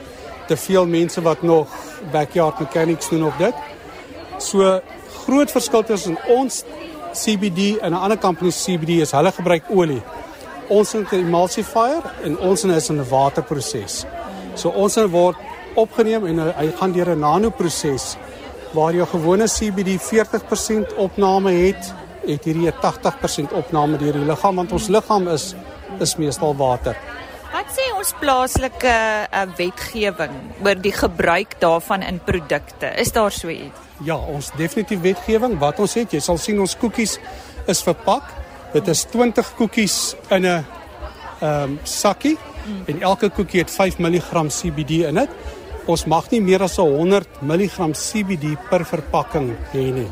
Te 0.47 0.57
veel 0.57 0.85
mense 0.85 1.21
wat 1.21 1.41
nog 1.41 1.67
backyard 2.11 2.59
mechanics 2.59 3.09
doen 3.09 3.25
op 3.25 3.37
dit. 3.37 3.53
So 4.37 4.81
groot 5.25 5.51
verskil 5.51 5.83
tussen 5.83 6.17
ons 6.27 6.63
CBD 7.13 7.79
en 7.81 7.91
'n 7.91 8.01
ander 8.01 8.17
company 8.17 8.51
CBD 8.51 9.01
is 9.01 9.11
hulle 9.11 9.31
gebruik 9.31 9.63
olie 9.69 10.01
ons 10.69 10.91
het 10.91 11.11
'n 11.11 11.25
emulsifier 11.25 12.01
en 12.23 12.39
ons 12.39 12.63
is 12.63 12.89
in 12.89 12.99
'n 12.99 13.09
waterproses. 13.09 14.05
So 14.53 14.69
ons 14.69 14.95
word 14.95 15.35
opgeneem 15.75 16.25
en 16.25 16.39
hy 16.39 16.71
gaan 16.77 16.91
deur 16.91 17.09
'n 17.09 17.19
nanoproses 17.19 18.17
waar 18.73 18.93
jou 18.93 19.07
gewone 19.07 19.47
CBD 19.47 19.97
40% 20.01 20.95
opname 20.97 21.51
het, 21.51 21.93
het 22.25 22.43
hierdie 22.43 22.67
'n 22.67 22.79
80% 22.81 23.53
opname 23.53 23.97
deur 23.97 24.13
die 24.13 24.25
liggaam 24.25 24.55
want 24.55 24.71
ons 24.71 24.87
liggaam 24.87 25.27
is 25.27 25.55
is 25.99 26.15
meestal 26.15 26.55
water. 26.55 26.95
Wat 27.51 27.65
sê 27.73 27.97
ons 27.97 28.13
plaaslike 28.19 28.95
uh, 29.33 29.41
wetgewing 29.57 30.35
oor 30.63 30.75
die 30.75 30.93
gebruik 30.93 31.59
daarvan 31.59 32.01
in 32.01 32.19
produkte? 32.23 32.85
Is 32.85 33.11
daar 33.11 33.31
so 33.31 33.49
iets? 33.49 33.79
Ja, 34.03 34.15
ons 34.15 34.51
definitief 34.57 35.01
wetgewing. 35.01 35.59
Wat 35.59 35.79
ons 35.79 35.93
het, 35.93 36.11
jy 36.11 36.19
sal 36.19 36.37
sien 36.37 36.59
ons 36.59 36.77
koekies 36.77 37.19
is 37.65 37.81
verpak 37.83 38.23
Dit 38.69 38.87
is 38.87 39.01
20 39.09 39.55
koekies 39.57 40.15
in 40.29 40.45
'n 40.45 40.45
ehm 40.45 41.63
um, 41.63 41.79
sakkie 41.83 42.37
mm. 42.37 42.83
en 42.85 43.01
elke 43.01 43.29
koekie 43.29 43.59
het 43.59 43.71
5 43.71 43.97
mg 43.97 44.29
CBD 44.47 44.89
in 45.09 45.15
dit. 45.15 45.29
Ons 45.89 46.05
mag 46.05 46.27
nie 46.29 46.41
meer 46.45 46.61
as 46.61 46.77
100 46.77 47.39
mg 47.41 47.93
CBD 47.97 48.53
per 48.69 48.83
verpakking 48.85 49.55
hê 49.73 49.87
nie. 49.95 50.09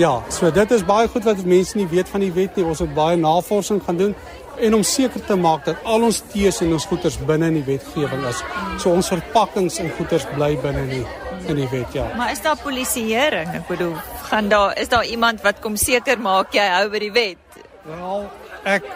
Ja, 0.00 0.22
so 0.32 0.48
dit 0.54 0.70
is 0.72 0.84
baie 0.88 1.08
goed 1.10 1.26
wat 1.28 1.42
mense 1.44 1.76
nie 1.76 1.88
weet 1.90 2.08
van 2.08 2.24
die 2.24 2.30
wet 2.32 2.56
nie. 2.56 2.64
Ons 2.64 2.80
het 2.80 2.94
baie 2.96 3.18
navorsing 3.20 3.82
gaan 3.84 3.98
doen 4.00 4.14
en 4.60 4.76
om 4.78 4.84
seker 4.84 5.20
te 5.26 5.36
maak 5.36 5.66
dat 5.68 5.84
al 5.88 6.06
ons 6.08 6.20
tees 6.32 6.60
en 6.64 6.72
ons 6.76 6.86
goeders 6.88 7.18
binne 7.28 7.50
in 7.52 7.58
die 7.60 7.66
wetgewing 7.66 8.24
is. 8.28 8.40
So 8.80 8.92
ons 8.92 9.10
verpakkings 9.12 9.80
en 9.84 9.92
goeders 9.98 10.24
bly 10.32 10.54
binne 10.64 10.86
in 10.86 10.94
die 11.00 11.06
in 11.50 11.56
die 11.56 11.68
wet, 11.72 11.92
ja. 11.96 12.04
Maar 12.16 12.32
is 12.34 12.42
daar 12.44 12.58
polisieering? 12.60 13.48
Ek 13.56 13.64
bedoel, 13.68 13.94
gaan 14.28 14.50
daar 14.52 14.76
is 14.78 14.90
daar 14.92 15.06
iemand 15.08 15.40
wat 15.42 15.60
kom 15.64 15.76
seker 15.80 16.20
maak 16.20 16.54
jy 16.54 16.66
hou 16.68 16.84
by 16.92 17.00
die 17.02 17.12
wet? 17.14 17.60
Wel, 17.88 18.26
ek 18.68 18.86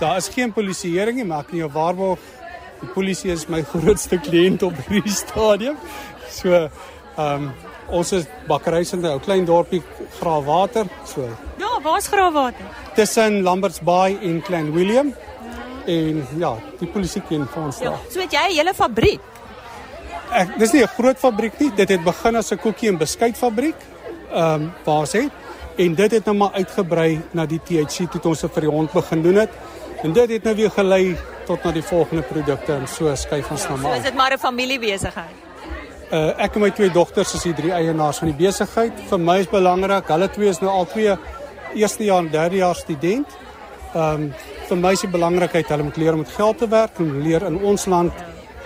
daar 0.00 0.20
is 0.20 0.28
geen 0.32 0.52
polisieering 0.52 1.16
nie, 1.16 1.24
maar 1.26 1.46
ek 1.46 1.54
kan 1.54 1.62
jou 1.64 1.70
waarborg 1.72 2.20
die 2.80 2.88
polisie 2.94 3.32
is 3.32 3.46
my 3.48 3.62
grootste 3.72 4.18
kliënt 4.18 4.62
op 4.62 4.76
hierdie 4.88 5.14
stadium. 5.14 5.76
So, 6.30 6.52
ehm 7.16 7.48
um, 7.48 7.52
ons 7.86 8.10
is 8.12 8.24
bakkery 8.48 8.82
in 8.92 9.00
'n 9.00 9.06
ou 9.06 9.20
klein 9.20 9.44
dorpie 9.46 9.82
Graafwater, 10.18 10.86
so. 11.04 11.22
Ja, 11.58 11.80
waar's 11.82 12.08
Graafwater? 12.08 12.64
Tussen 12.94 13.42
Lamberts 13.42 13.80
Bay 13.80 14.18
en 14.22 14.42
Klein 14.42 14.72
Willem. 14.72 15.14
En 15.86 16.26
ja, 16.38 16.56
die 16.78 16.88
polisie 16.88 17.22
ken 17.28 17.48
ons 17.56 17.78
ja. 17.78 17.90
daar. 17.90 17.98
So 18.10 18.20
het 18.20 18.32
jy 18.32 18.48
'n 18.48 18.56
hele 18.56 18.74
fabriek. 18.74 19.20
Ek 20.32 20.58
dis 20.58 20.72
nie 20.72 20.82
'n 20.82 20.88
groot 20.98 21.18
fabriek 21.18 21.58
nie. 21.58 21.70
Dit 21.74 21.88
het 21.88 22.04
begin 22.04 22.36
as 22.36 22.50
'n 22.50 22.58
koekie 22.58 22.88
en 22.88 22.98
beskuitfabriek. 22.98 23.76
Ehm 24.32 24.62
um, 24.62 24.72
waar 24.84 25.06
sê 25.06 25.30
en 25.76 25.94
dit 25.94 26.10
het 26.10 26.24
nou 26.24 26.36
maar 26.36 26.52
uitgebrei 26.52 27.20
na 27.36 27.46
die 27.46 27.60
THC 27.60 28.08
toe 28.10 28.20
ons 28.30 28.40
vir 28.40 28.64
die 28.64 28.70
hond 28.70 28.92
begin 28.92 29.22
doen 29.22 29.42
het. 29.44 29.50
En 30.02 30.12
dit 30.12 30.30
het 30.30 30.42
nou 30.42 30.54
weer 30.56 30.70
gelei 30.70 31.16
tot 31.46 31.64
na 31.64 31.72
die 31.72 31.82
volgende 31.82 32.22
produkte 32.22 32.72
en 32.72 32.86
so 32.88 33.14
skuif 33.14 33.50
ons 33.50 33.68
nou 33.68 33.78
maar. 33.78 33.92
So 33.92 33.98
is 33.98 34.02
dit 34.02 34.14
maar 34.14 34.32
'n 34.32 34.38
familiebesigheid. 34.38 35.36
Uh 36.12 36.44
ek 36.44 36.54
en 36.54 36.60
my 36.60 36.70
twee 36.70 36.90
dogters 36.90 37.34
is 37.34 37.42
die 37.42 37.54
drie 37.54 37.72
eienaars 37.72 38.18
van 38.18 38.28
die 38.28 38.46
besigheid. 38.46 38.92
Vir 39.08 39.18
my 39.18 39.38
is 39.38 39.48
belangrik, 39.48 40.06
hulle 40.06 40.30
twee 40.30 40.48
is 40.48 40.60
nou 40.60 40.70
al 40.70 40.86
twee 40.86 41.16
eerste 41.74 42.04
jaar 42.04 42.18
en 42.18 42.30
derde 42.30 42.56
jaar 42.56 42.74
student. 42.74 43.26
Ehm 43.94 44.22
um, 44.22 44.34
vir 44.68 44.76
my 44.76 44.92
is 44.92 45.00
die 45.00 45.10
belangrikheid 45.10 45.68
hulle 45.68 45.82
moet 45.82 45.96
leer 45.96 46.12
om 46.12 46.18
met 46.18 46.30
geld 46.30 46.58
te 46.58 46.68
werk 46.68 46.98
en 46.98 47.22
leer 47.22 47.42
in 47.46 47.58
ons 47.62 47.86
land 47.86 48.12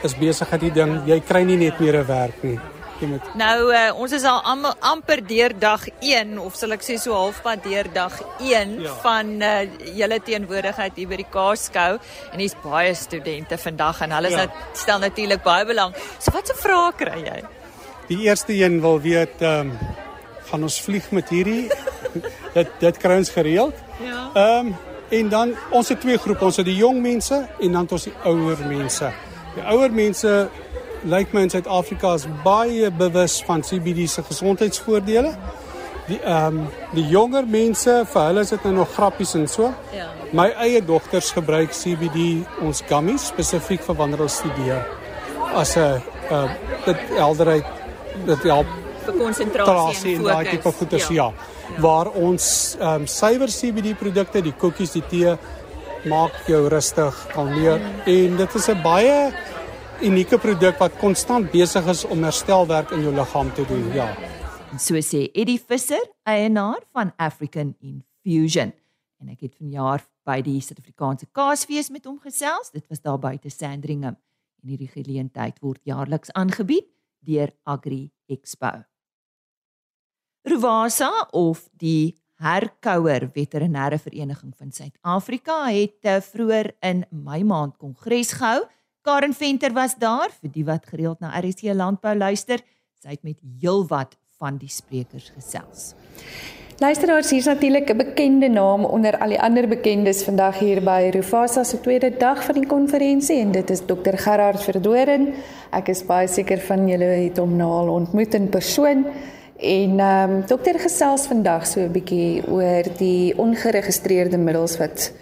is 0.03 0.17
besigheid 0.17 0.61
die 0.61 0.73
ding. 0.73 1.01
Jy 1.07 1.21
kry 1.21 1.43
nie 1.43 1.57
net 1.57 1.81
meer 1.81 1.97
'n 2.01 2.07
werk 2.07 2.43
nie. 2.43 2.59
Moet... 3.01 3.29
Nou 3.41 3.71
uh, 3.73 3.91
ons 3.97 4.13
is 4.13 4.25
al 4.29 4.41
am, 4.45 4.67
amper 4.81 5.23
deur 5.27 5.55
dag 5.59 5.87
1 6.05 6.35
of 6.43 6.57
sal 6.59 6.75
ek 6.77 6.85
sê 6.85 6.99
so 7.01 7.15
halfpad 7.17 7.63
deur 7.65 7.89
dag 7.95 8.19
1 8.41 8.75
ja. 8.85 8.93
van 9.05 9.31
uh, 9.41 9.55
julle 9.97 10.19
teenwoordigheid 10.27 10.99
hier 11.01 11.09
by 11.09 11.21
die 11.23 11.29
Kaapskou 11.33 11.97
en 12.33 12.43
hier's 12.43 12.57
baie 12.65 12.93
studente 12.99 13.57
vandag 13.61 14.03
en 14.05 14.13
hulle 14.19 14.35
ja. 14.35 14.45
stel 14.77 15.01
natuurlik 15.01 15.43
baie 15.47 15.65
belang. 15.69 15.97
So 16.19 16.35
wat 16.37 16.51
se 16.51 16.59
vrae 16.61 16.93
kry 16.99 17.23
jy? 17.25 17.41
Die 18.11 18.21
eerste 18.27 18.57
een 18.59 18.81
wil 18.85 19.01
weet 19.01 19.41
ehm 19.41 19.73
um, 19.73 19.99
gaan 20.51 20.67
ons 20.67 20.81
vlieg 20.83 21.05
met 21.15 21.29
hierdie 21.31 21.69
dit 22.57 22.71
dit 22.83 22.97
kry 23.03 23.21
ons 23.23 23.35
gereeld. 23.39 23.85
Ja. 24.05 24.23
Ehm 24.35 24.73
um, 24.73 24.79
en 25.11 25.29
dan 25.29 25.55
ons 25.75 25.89
het 25.89 26.01
twee 26.01 26.19
groepe, 26.19 26.45
ons 26.45 26.57
het 26.61 26.67
die 26.67 26.77
jong 26.79 27.01
mense 27.03 27.35
en 27.61 27.73
dan 27.73 27.89
ons 27.91 28.05
die 28.07 28.15
ouer 28.25 28.61
mense. 28.67 29.09
Die 29.57 29.65
ouer 29.67 29.91
mense 29.91 30.35
lyk 31.05 31.33
my 31.33 31.43
in 31.47 31.51
Suid-Afrika 31.51 32.15
is 32.15 32.27
baie 32.45 32.91
bewus 32.91 33.41
van 33.47 33.63
CBD 33.63 34.09
se 34.09 34.23
gesondheidsvoordele. 34.23 35.35
Die 36.09 36.19
ehm 36.21 36.59
um, 36.59 36.65
die 36.95 37.07
jonger 37.07 37.47
mense, 37.47 38.01
vir 38.13 38.25
hulle 38.27 38.43
is 38.43 38.51
dit 38.51 38.65
nou 38.67 38.75
nog 38.81 38.95
grappies 38.95 39.35
en 39.39 39.47
so. 39.49 39.71
Ja. 39.95 40.09
My 40.33 40.49
eie 40.65 40.83
dogters 40.85 41.31
gebruik 41.37 41.71
CBD 41.77 42.43
ons 42.67 42.83
gummies 42.89 43.29
spesifiek 43.31 43.85
vir 43.87 43.97
wanneer 43.97 44.25
hulle 44.25 44.35
studeer. 44.35 44.83
As 45.55 45.77
'n 45.77 46.03
uh, 46.31 46.51
dit 46.87 46.97
helderheid 47.17 47.67
dit 48.27 48.43
help 48.43 48.67
vir 49.05 49.15
konsentrasie 49.15 50.17
en 50.17 50.23
daai 50.23 50.51
tipe 50.51 50.73
goeders 50.73 51.09
ja. 51.09 51.15
ja. 51.15 51.33
ja. 51.71 51.81
Waar 51.81 52.11
ons 52.11 52.77
ehm 52.81 52.95
um, 52.95 53.07
suiwer 53.07 53.49
CBD 53.49 53.95
produkte, 53.95 54.43
die 54.43 54.57
koekies, 54.59 54.93
die 54.93 55.07
tee 55.09 55.37
maak 56.05 56.33
jou 56.47 56.69
rustig, 56.69 57.15
kalmeer 57.33 57.79
mm. 57.79 58.03
en 58.05 58.37
dit 58.37 58.55
is 58.55 58.69
'n 58.69 58.83
baie 58.83 59.33
unieke 60.01 60.39
produk 60.41 60.79
wat 60.81 60.95
konstant 61.01 61.51
besig 61.53 61.87
is 61.93 62.07
om 62.09 62.23
herstelwerk 62.25 62.93
in 62.97 63.03
jou 63.05 63.13
liggaam 63.13 63.51
te 63.53 63.65
doen. 63.69 63.83
Ja. 63.93 64.07
So 64.81 65.01
sê 65.05 65.27
Eddie 65.35 65.59
Visser, 65.61 66.03
eienaar 66.25 66.81
van 66.95 67.13
African 67.21 67.75
Infusion. 67.85 68.73
En 69.21 69.33
ek 69.35 69.45
het 69.45 69.59
vanjaar 69.59 70.07
by 70.25 70.39
die 70.47 70.57
Suid-Afrikaanse 70.65 71.29
Kaasfees 71.37 71.91
met 71.93 72.09
hom 72.09 72.17
gesels. 72.23 72.73
Dit 72.73 72.87
was 72.89 73.05
daar 73.05 73.21
buite 73.21 73.53
Sandringham 73.53 74.17
en 74.61 74.73
hierdie 74.73 74.89
geleentheid 74.89 75.61
word 75.61 75.81
jaarliks 75.89 76.33
aangebied 76.37 76.89
deur 77.27 77.53
Agri 77.69 78.09
Expo. 78.31 78.73
Ruvasa 80.49 81.11
of 81.37 81.67
die 81.77 82.17
Herkouer 82.41 83.29
Veterinêre 83.35 84.01
Vereniging 84.01 84.57
van 84.57 84.73
Suid-Afrika 84.73 85.67
het 85.69 86.09
uh, 86.09 86.21
vroeër 86.25 86.73
in 86.89 87.05
Mei 87.13 87.43
maand 87.45 87.77
kongres 87.77 88.33
gehou. 88.39 88.65
Karen 89.03 89.33
Venter 89.33 89.73
was 89.73 89.95
daar 89.97 90.29
vir 90.29 90.51
die 90.53 90.65
wat 90.65 90.85
gereeld 90.93 91.23
na 91.25 91.33
RC 91.41 91.73
Landbou 91.73 92.13
luister. 92.21 92.61
Sy 93.01 93.15
het 93.15 93.23
met 93.25 93.39
heelwat 93.63 94.19
van 94.37 94.59
die 94.61 94.69
sprekers 94.69 95.31
gesels. 95.33 95.95
Luisteraars, 96.81 97.31
hier's 97.33 97.49
natuurlik 97.49 97.89
'n 97.91 97.97
bekende 97.97 98.49
naam 98.49 98.85
onder 98.85 99.19
al 99.19 99.29
die 99.29 99.41
ander 99.41 99.69
bekendes 99.69 100.23
vandag 100.25 100.59
hier 100.59 100.83
by 100.85 101.11
Rufasa 101.13 101.65
se 101.65 101.81
tweede 101.81 102.11
dag 102.19 102.45
van 102.45 102.55
die 102.55 102.67
konferensie 102.67 103.41
en 103.41 103.53
dit 103.53 103.71
is 103.71 103.81
Dr 103.81 104.17
Gerard 104.17 104.63
Verdoren. 104.63 105.33
Ek 105.73 105.89
is 105.89 106.05
baie 106.05 106.29
seker 106.29 106.61
van 106.61 106.89
julle 106.89 107.05
het 107.05 107.39
hom 107.39 107.57
nou 107.57 107.71
al 107.71 107.89
ontmoet 107.89 108.35
in 108.35 108.49
persoon. 108.49 109.07
En 109.57 110.01
ehm 110.01 110.31
um, 110.31 110.47
dokter 110.47 110.79
gesels 110.79 111.27
vandag 111.27 111.67
so 111.67 111.81
'n 111.81 111.93
bietjie 111.93 112.43
oor 112.49 112.85
die 112.99 113.33
ongeregistreerde 113.37 114.39
middels 114.39 114.77
wat 114.77 115.13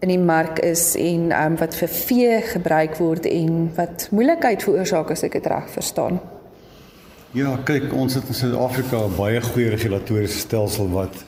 in 0.00 0.08
die 0.08 0.18
mark 0.18 0.58
is 0.62 0.94
en 0.96 1.32
um, 1.34 1.56
wat 1.58 1.74
vir 1.74 1.88
vee 1.88 2.40
gebruik 2.52 2.98
word 3.02 3.26
en 3.26 3.70
wat 3.76 4.08
moeilikheid 4.14 4.62
veroorsaak 4.62 5.10
as 5.10 5.24
ek 5.26 5.32
dit 5.32 5.46
reg 5.50 5.70
verstaan. 5.74 6.20
Ja, 7.36 7.56
kyk, 7.64 7.90
ons 7.92 8.14
het 8.14 8.28
in 8.30 8.34
Suid-Afrika 8.34 9.04
'n 9.04 9.16
baie 9.16 9.40
goeie 9.40 9.70
regulatoriese 9.70 10.38
stelsel 10.38 10.88
wat 10.90 11.24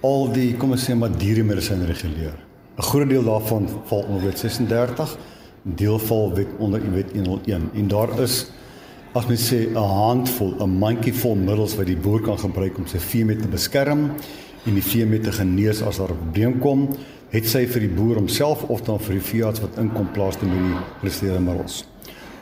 al 0.00 0.30
die 0.32 0.54
kom 0.56 0.70
ons 0.70 0.84
sê 0.88 0.94
maar 0.94 1.10
dieremedisyn 1.10 1.84
reguleer. 1.86 2.36
'n 2.78 2.82
Groot 2.82 3.08
deel 3.08 3.24
daarvan 3.24 3.68
val 3.84 4.04
onder 4.08 4.24
Wet 4.24 4.38
36, 4.38 5.18
deel 5.62 5.98
val 5.98 6.34
wet 6.34 6.48
onder 6.58 6.80
Wet 6.92 7.12
101 7.12 7.70
en 7.74 7.88
daar 7.88 8.20
is 8.20 8.46
as 9.14 9.26
mens 9.26 9.52
sê 9.52 9.66
'n 9.66 9.74
handvol, 9.74 10.54
'n 10.60 10.78
mandjievol 10.78 11.34
middels 11.34 11.76
wat 11.76 11.86
die 11.86 11.96
boer 11.96 12.20
kan 12.20 12.38
gebruik 12.38 12.78
om 12.78 12.86
sy 12.86 12.98
vee 12.98 13.24
mee 13.24 13.36
te 13.36 13.48
beskerm 13.48 14.12
en 14.66 14.74
die 14.74 14.82
vee 14.82 15.06
mee 15.06 15.20
te 15.20 15.32
genees 15.32 15.82
as 15.82 15.96
daar 15.96 16.10
'n 16.10 16.16
probleem 16.16 16.58
kom, 16.58 16.88
het 17.32 17.48
sy 17.48 17.66
vir 17.68 17.84
die 17.84 17.92
boer 17.92 18.16
homself 18.16 18.64
of 18.72 18.82
dan 18.86 19.00
vir 19.04 19.18
die 19.18 19.24
veearts 19.24 19.60
wat 19.60 19.78
inkom 19.80 20.08
plaas 20.14 20.38
te 20.40 20.48
met 20.48 20.58
die 20.58 21.08
resterende 21.08 21.44
middels. 21.50 21.82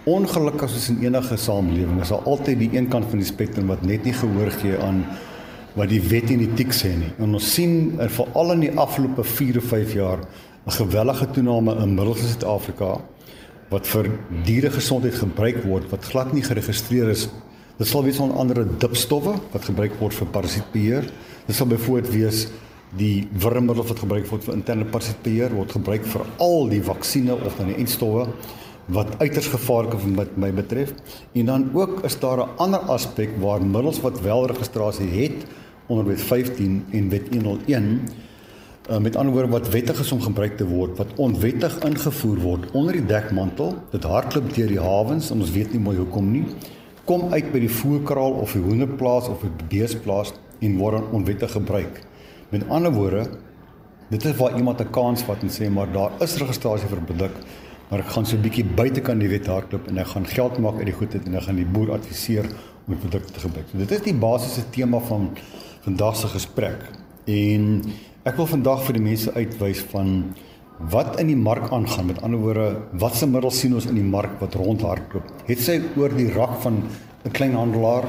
Ongelukkig 0.06 0.70
soos 0.70 0.90
in 0.92 1.00
enige 1.02 1.36
samelewing 1.42 1.98
is 2.04 2.12
daar 2.14 2.28
altyd 2.30 2.60
die 2.60 2.70
een 2.76 2.86
kant 2.92 3.08
van 3.10 3.18
die 3.18 3.26
spektrum 3.26 3.72
wat 3.72 3.82
net 3.82 4.04
nie 4.06 4.14
gehoor 4.14 4.52
gee 4.60 4.78
aan 4.78 5.02
wat 5.76 5.90
die 5.90 6.00
wet 6.00 6.30
en 6.30 6.44
etiek 6.44 6.70
sê 6.72 6.92
nie. 6.94 7.10
En 7.18 7.34
ons 7.34 7.48
sien 7.56 7.96
er 8.00 8.12
veral 8.14 8.54
in 8.54 8.62
die 8.68 8.76
afgelope 8.78 9.24
4 9.26 9.58
of 9.58 9.66
5 9.74 9.96
jaar 9.98 10.22
'n 10.66 10.76
gewellige 10.78 11.26
toename 11.30 11.76
in 11.82 11.94
middels 11.94 12.22
in 12.22 12.28
Suid-Afrika 12.28 13.00
wat 13.70 13.86
vir 13.86 14.10
dieregesondheid 14.44 15.14
gebruik 15.14 15.64
word 15.64 15.90
wat 15.90 16.04
glad 16.04 16.32
nie 16.32 16.42
geregistreer 16.42 17.10
is. 17.10 17.28
Dit 17.78 17.86
sal 17.86 18.04
wees 18.04 18.18
onder 18.18 18.38
andere 18.38 18.64
dipstowwe 18.78 19.34
wat 19.52 19.64
gebruik 19.64 19.98
word 19.98 20.14
vir 20.14 20.26
parasietbeheer. 20.26 21.10
Dit 21.46 21.56
sal 21.56 21.66
byvoorbeeld 21.66 22.12
wees 22.12 22.46
die 22.96 23.28
wurmmiddels 23.32 23.88
wat 23.88 23.98
gebruik 23.98 24.26
word 24.30 24.44
vir 24.44 24.54
interne 24.54 24.84
parasietbeheer 24.84 25.54
word 25.54 25.72
gebruik 25.72 26.06
vir 26.06 26.22
al 26.38 26.68
die 26.70 26.82
vaksines 26.82 27.42
of 27.42 27.56
dan 27.58 27.72
die 27.72 27.80
enstowwe 27.82 28.28
wat 28.94 29.16
uiters 29.18 29.48
gevaarlik 29.50 29.96
is 29.98 30.04
wat 30.14 30.36
my 30.38 30.52
betref. 30.54 30.92
En 31.34 31.46
dan 31.46 31.70
ook 31.74 32.04
is 32.06 32.18
daar 32.18 32.38
'n 32.38 32.56
ander 32.56 32.80
aspek 32.80 33.30
waar 33.40 33.62
middels 33.62 34.00
wat 34.00 34.20
wel 34.20 34.46
registrasie 34.46 35.10
het 35.10 35.46
onder 35.86 36.06
wet 36.06 36.20
15 36.20 36.84
en 36.90 37.08
wet 37.08 37.28
101 37.30 38.00
uh, 38.90 38.98
met 38.98 39.16
ander 39.16 39.32
woorde 39.32 39.48
wat 39.48 39.68
wettig 39.68 40.00
is 40.00 40.12
om 40.12 40.20
gebruik 40.20 40.56
te 40.56 40.66
word 40.66 40.96
wat 40.98 41.14
onwettig 41.16 41.78
ingevoer 41.78 42.40
word 42.42 42.70
onder 42.70 42.92
die 42.92 43.06
dekmantel 43.06 43.74
dit 43.90 44.02
hardloop 44.02 44.54
deur 44.54 44.68
die 44.68 44.80
hawens 44.80 45.30
en 45.30 45.40
ons 45.40 45.50
weet 45.50 45.72
nie 45.72 45.82
mooi 45.82 45.96
hoekom 45.96 46.30
nie 46.30 46.44
kom 47.04 47.32
uit 47.32 47.52
by 47.52 47.62
die 47.62 47.70
voerkraal 47.70 48.38
of 48.42 48.52
die 48.52 48.62
hoenderplaas 48.62 49.28
of 49.28 49.44
die 49.46 49.68
beesplaas 49.70 50.34
en 50.58 50.78
word 50.78 51.10
onwettig 51.14 51.52
gebruik 51.52 52.02
met 52.50 52.68
ander 52.68 52.92
woorde 52.92 53.26
dit 54.08 54.24
is 54.24 54.36
waar 54.36 54.56
iemand 54.56 54.80
'n 54.80 54.90
kans 54.90 55.22
vat 55.22 55.42
en 55.42 55.50
sê 55.50 55.70
maar 55.70 55.92
daar 55.92 56.10
is 56.20 56.36
registrasie 56.38 56.88
vir 56.88 57.00
produk 57.00 57.34
maar 57.90 58.00
ek 58.00 58.10
gaan 58.14 58.26
so 58.26 58.36
'n 58.36 58.42
bietjie 58.42 58.64
buitekant 58.64 59.20
die 59.20 59.28
wet 59.28 59.46
hardloop 59.46 59.88
en 59.88 59.98
ek 59.98 60.06
gaan 60.06 60.26
geld 60.26 60.58
maak 60.58 60.76
uit 60.78 60.86
die 60.86 60.98
goedheid 61.00 61.26
en 61.26 61.34
ek 61.34 61.42
gaan 61.42 61.56
die 61.56 61.72
boer 61.72 61.92
adviseer 61.92 62.46
om 62.86 62.94
die 62.94 63.08
produk 63.08 63.26
te 63.26 63.40
gebruik. 63.40 63.66
So 63.72 63.78
dit 63.78 63.90
is 63.90 64.00
die 64.00 64.14
basiese 64.14 64.70
tema 64.70 64.98
van 64.98 65.30
vandag 65.82 66.16
se 66.16 66.26
gesprek. 66.26 66.78
En 67.26 67.82
Ek 68.26 68.34
wil 68.40 68.48
vandag 68.50 68.80
vir 68.82 68.96
die 68.96 69.04
mense 69.04 69.30
uitwys 69.36 69.84
van 69.92 70.08
wat 70.90 71.20
in 71.22 71.28
die 71.30 71.38
mark 71.38 71.68
aangaan. 71.70 72.08
Met 72.08 72.24
ander 72.26 72.40
woorde, 72.42 72.64
watse 72.98 73.28
middels 73.30 73.60
sien 73.62 73.76
ons 73.78 73.84
in 73.86 74.00
die 74.00 74.06
mark 74.06 74.40
wat 74.40 74.56
rondhardloop? 74.58 75.28
Het 75.46 75.62
sy 75.62 75.76
oor 75.94 76.10
die 76.10 76.26
rak 76.34 76.56
van 76.64 76.80
'n 77.22 77.30
kleinhandelaar 77.30 78.08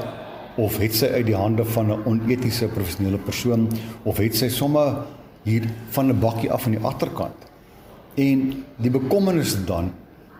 of 0.58 0.78
het 0.82 0.94
sy 0.98 1.06
uit 1.06 1.26
die 1.28 1.38
hande 1.38 1.64
van 1.64 1.92
'n 1.92 2.02
onetiese 2.04 2.66
professionele 2.68 3.18
persoon 3.18 3.68
of 4.02 4.18
het 4.18 4.36
sy 4.36 4.48
sommer 4.48 5.04
hier 5.42 5.64
van 5.90 6.08
'n 6.10 6.18
bakkie 6.18 6.50
af 6.50 6.66
aan 6.66 6.76
die 6.76 6.84
agterkant? 6.84 7.46
En 8.14 8.64
die 8.76 8.90
bekommernis 8.90 9.56
dan, 9.64 9.92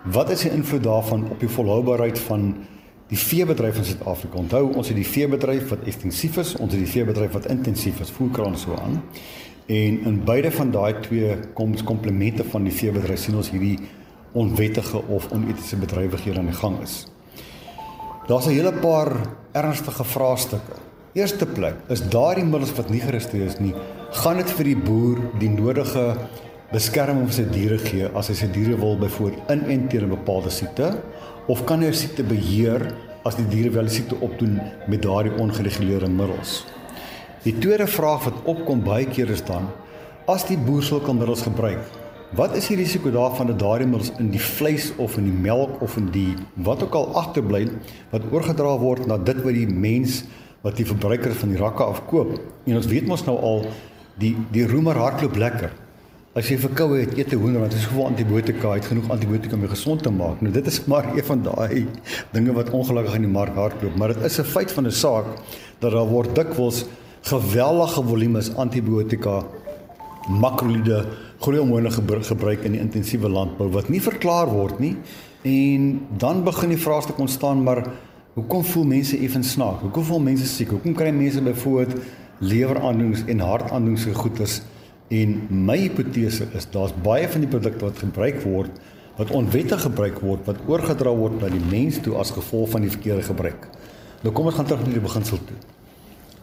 wat 0.02 0.31
is 0.31 0.40
die 0.40 0.50
invloed 0.50 0.83
daarvan 0.83 1.31
op 1.31 1.40
die 1.40 1.48
volhoubaarheid 1.48 2.18
van 2.18 2.54
die 3.09 3.18
veebedryf 3.18 3.76
in 3.81 3.85
Suid-Afrika. 3.85 4.37
Onthou, 4.37 4.74
ons 4.76 4.88
het 4.90 4.96
die 4.96 5.07
veebedryf 5.07 5.68
wat 5.72 5.87
ekstensief 5.88 6.37
is, 6.37 6.54
ons 6.61 6.72
het 6.72 6.81
die 6.83 6.90
veebedryf 6.90 7.33
wat 7.33 7.46
intensief 7.46 8.00
is, 8.04 8.11
voerkraan 8.11 8.57
so 8.59 8.76
aan. 8.76 9.02
En 9.66 10.00
in 10.11 10.20
beide 10.24 10.50
van 10.52 10.70
daai 10.70 11.00
twee 11.04 11.37
koms 11.54 11.85
komplemente 11.85 12.44
van 12.44 12.68
die 12.68 12.72
veebedryf 12.72 13.20
sien 13.20 13.37
ons 13.37 13.50
hierdie 13.50 13.78
onwettige 14.33 15.00
of 15.09 15.31
onetiese 15.33 15.76
bedrywighede 15.76 16.38
aan 16.38 16.52
die 16.52 16.61
gang 16.61 16.81
is. 16.85 17.07
Daar's 18.29 18.47
'n 18.47 18.51
hele 18.51 18.73
paar 18.73 19.12
ernstige 19.53 20.05
vraestukke. 20.05 20.77
Eerste 21.12 21.47
plek, 21.47 21.75
is 21.88 22.09
daardie 22.09 22.45
middels 22.45 22.75
wat 22.77 22.91
nie 22.91 23.01
geregistreer 23.01 23.47
is 23.47 23.59
nie, 23.59 23.75
gaan 24.11 24.37
dit 24.37 24.51
vir 24.51 24.64
die 24.64 24.77
boer 24.77 25.19
die 25.38 25.49
nodige 25.49 26.17
beskerming 26.73 27.25
vir 27.25 27.33
sy 27.33 27.47
diere 27.51 27.79
gee 27.79 28.11
as 28.14 28.29
hy 28.29 28.35
sy 28.35 28.49
diere 28.53 28.77
wil 28.77 28.99
byvoorbeeld 28.99 29.51
inent 29.51 29.91
teen 29.91 30.05
'n 30.05 30.09
bepaalde 30.09 30.51
siekte 30.51 31.01
of 31.49 31.64
kan 31.64 31.81
hy 31.81 31.93
siekte 31.93 32.23
beheer 32.23 32.95
as 33.25 33.35
die 33.37 33.49
diere 33.49 33.71
wel 33.71 33.88
die 33.88 33.97
siekte 33.97 34.21
opdoen 34.21 34.61
met 34.87 35.03
daardie 35.03 35.33
ongereguleerde 35.38 36.09
middels? 36.09 36.67
Die 37.45 37.59
tweede 37.59 37.87
vraag 37.87 38.25
wat 38.25 38.45
opkom 38.45 38.85
baie 38.85 39.07
keer 39.07 39.31
is 39.31 39.45
dan 39.45 39.69
as 40.27 40.45
die 40.45 40.59
boer 40.59 40.83
sulke 40.83 41.14
middels 41.14 41.43
gebruik, 41.43 41.81
wat 42.37 42.57
is 42.57 42.67
die 42.69 42.77
risiko 42.77 43.11
daarvan 43.11 43.47
dat 43.47 43.59
daardie 43.59 43.87
middels 43.88 44.11
in 44.19 44.29
die 44.31 44.43
vleis 44.43 44.91
of 44.97 45.17
in 45.17 45.25
die 45.25 45.38
melk 45.47 45.81
of 45.83 45.97
in 45.97 46.11
die 46.12 46.35
wat 46.55 46.83
ook 46.83 46.95
al 46.95 47.14
agterbly 47.17 47.69
wat 48.11 48.27
oorgedra 48.33 48.75
word 48.79 49.07
na 49.09 49.17
dit 49.17 49.41
wat 49.45 49.57
die 49.57 49.69
mens 49.69 50.25
wat 50.62 50.77
die 50.77 50.87
verbruiker 50.87 51.33
van 51.38 51.55
die 51.55 51.61
rakke 51.61 51.85
afkoop? 51.85 52.35
En 52.67 52.77
ons 52.77 52.88
weet 52.91 53.07
mos 53.07 53.25
nou 53.25 53.37
al 53.38 53.67
die 54.21 54.35
die 54.53 54.67
roemer 54.69 54.99
hardloop 54.99 55.38
lekker. 55.38 55.71
As 56.37 56.51
jy 56.51 56.59
verkoue 56.61 57.01
het, 57.01 57.17
eet 57.19 57.33
'n 57.33 57.41
hoender 57.41 57.61
want 57.61 57.73
dit 57.73 57.81
is 57.81 57.87
soveel 57.87 58.07
antibiotika, 58.07 58.75
het 58.75 58.85
genoeg 58.85 59.11
antibiotika 59.11 59.55
om 59.55 59.61
jou 59.61 59.71
gesond 59.71 60.03
te 60.03 60.11
maak. 60.11 60.41
Nou 60.41 60.53
dit 60.53 60.67
is 60.67 60.85
maar 60.85 61.17
een 61.17 61.25
van 61.25 61.43
daai 61.43 61.87
dinge 62.33 62.53
wat 62.53 62.71
ongelukkig 62.71 63.14
in 63.14 63.23
die 63.23 63.31
mark 63.31 63.55
hardloop, 63.55 63.97
maar 63.97 64.09
dit 64.09 64.23
is 64.23 64.38
'n 64.38 64.45
feit 64.45 64.73
van 64.73 64.87
'n 64.87 64.91
saak 64.91 65.25
dat 65.79 65.93
daar 65.93 66.07
word 66.07 66.35
dikwels 66.35 66.85
geweldige 67.23 68.03
volumes 68.03 68.55
antibiotika, 68.55 69.43
makrolide, 70.26 71.04
groei 71.40 71.59
hormone 71.59 71.90
gebruik 71.90 72.64
in 72.66 72.74
die 72.74 72.83
intensiewe 72.83 73.31
landbou 73.31 73.68
wat 73.72 73.88
nie 73.88 74.02
verklaar 74.02 74.50
word 74.50 74.81
nie. 74.83 74.96
En 75.46 76.00
dan 76.18 76.42
begin 76.44 76.74
die 76.74 76.81
vraag 76.81 77.07
te 77.07 77.14
ontstaan, 77.16 77.62
maar 77.62 77.85
hoekom 78.35 78.64
voel 78.64 78.85
mense 78.85 79.18
effens 79.18 79.52
snaak? 79.54 79.81
Hoekom 79.87 80.04
voel 80.04 80.24
mense 80.33 80.46
siek? 80.46 80.74
Hoekom 80.74 80.96
kry 80.98 81.12
mense 81.14 81.42
byvoorbeeld 81.42 81.94
leweraandoenings 82.38 83.24
en 83.26 83.40
hartaandoenings 83.40 84.07
en 84.07 84.14
goeters? 84.14 84.61
En 85.09 85.38
my 85.48 85.78
hipotese 85.87 86.50
is 86.59 86.68
daar's 86.70 86.92
baie 87.02 87.28
van 87.28 87.44
die 87.44 87.48
produkte 87.50 87.87
wat 87.87 87.98
gebruik 88.02 88.42
word 88.44 88.81
wat 89.18 89.33
onwettig 89.35 89.81
gebruik 89.83 90.20
word 90.22 90.44
wat 90.46 90.61
oorgedra 90.70 91.11
word 91.11 91.40
na 91.42 91.48
die 91.50 91.62
mens 91.70 91.98
toe 92.04 92.14
as 92.20 92.31
gevolg 92.31 92.70
van 92.70 92.85
die 92.87 92.92
verkeerde 92.92 93.24
gebruik. 93.26 93.64
Nou 94.22 94.31
kom 94.35 94.46
ons 94.46 94.54
gaan 94.59 94.68
terug 94.68 94.85
na 94.87 94.94
die 94.94 95.02
beginsel 95.02 95.40
toe. 95.48 95.57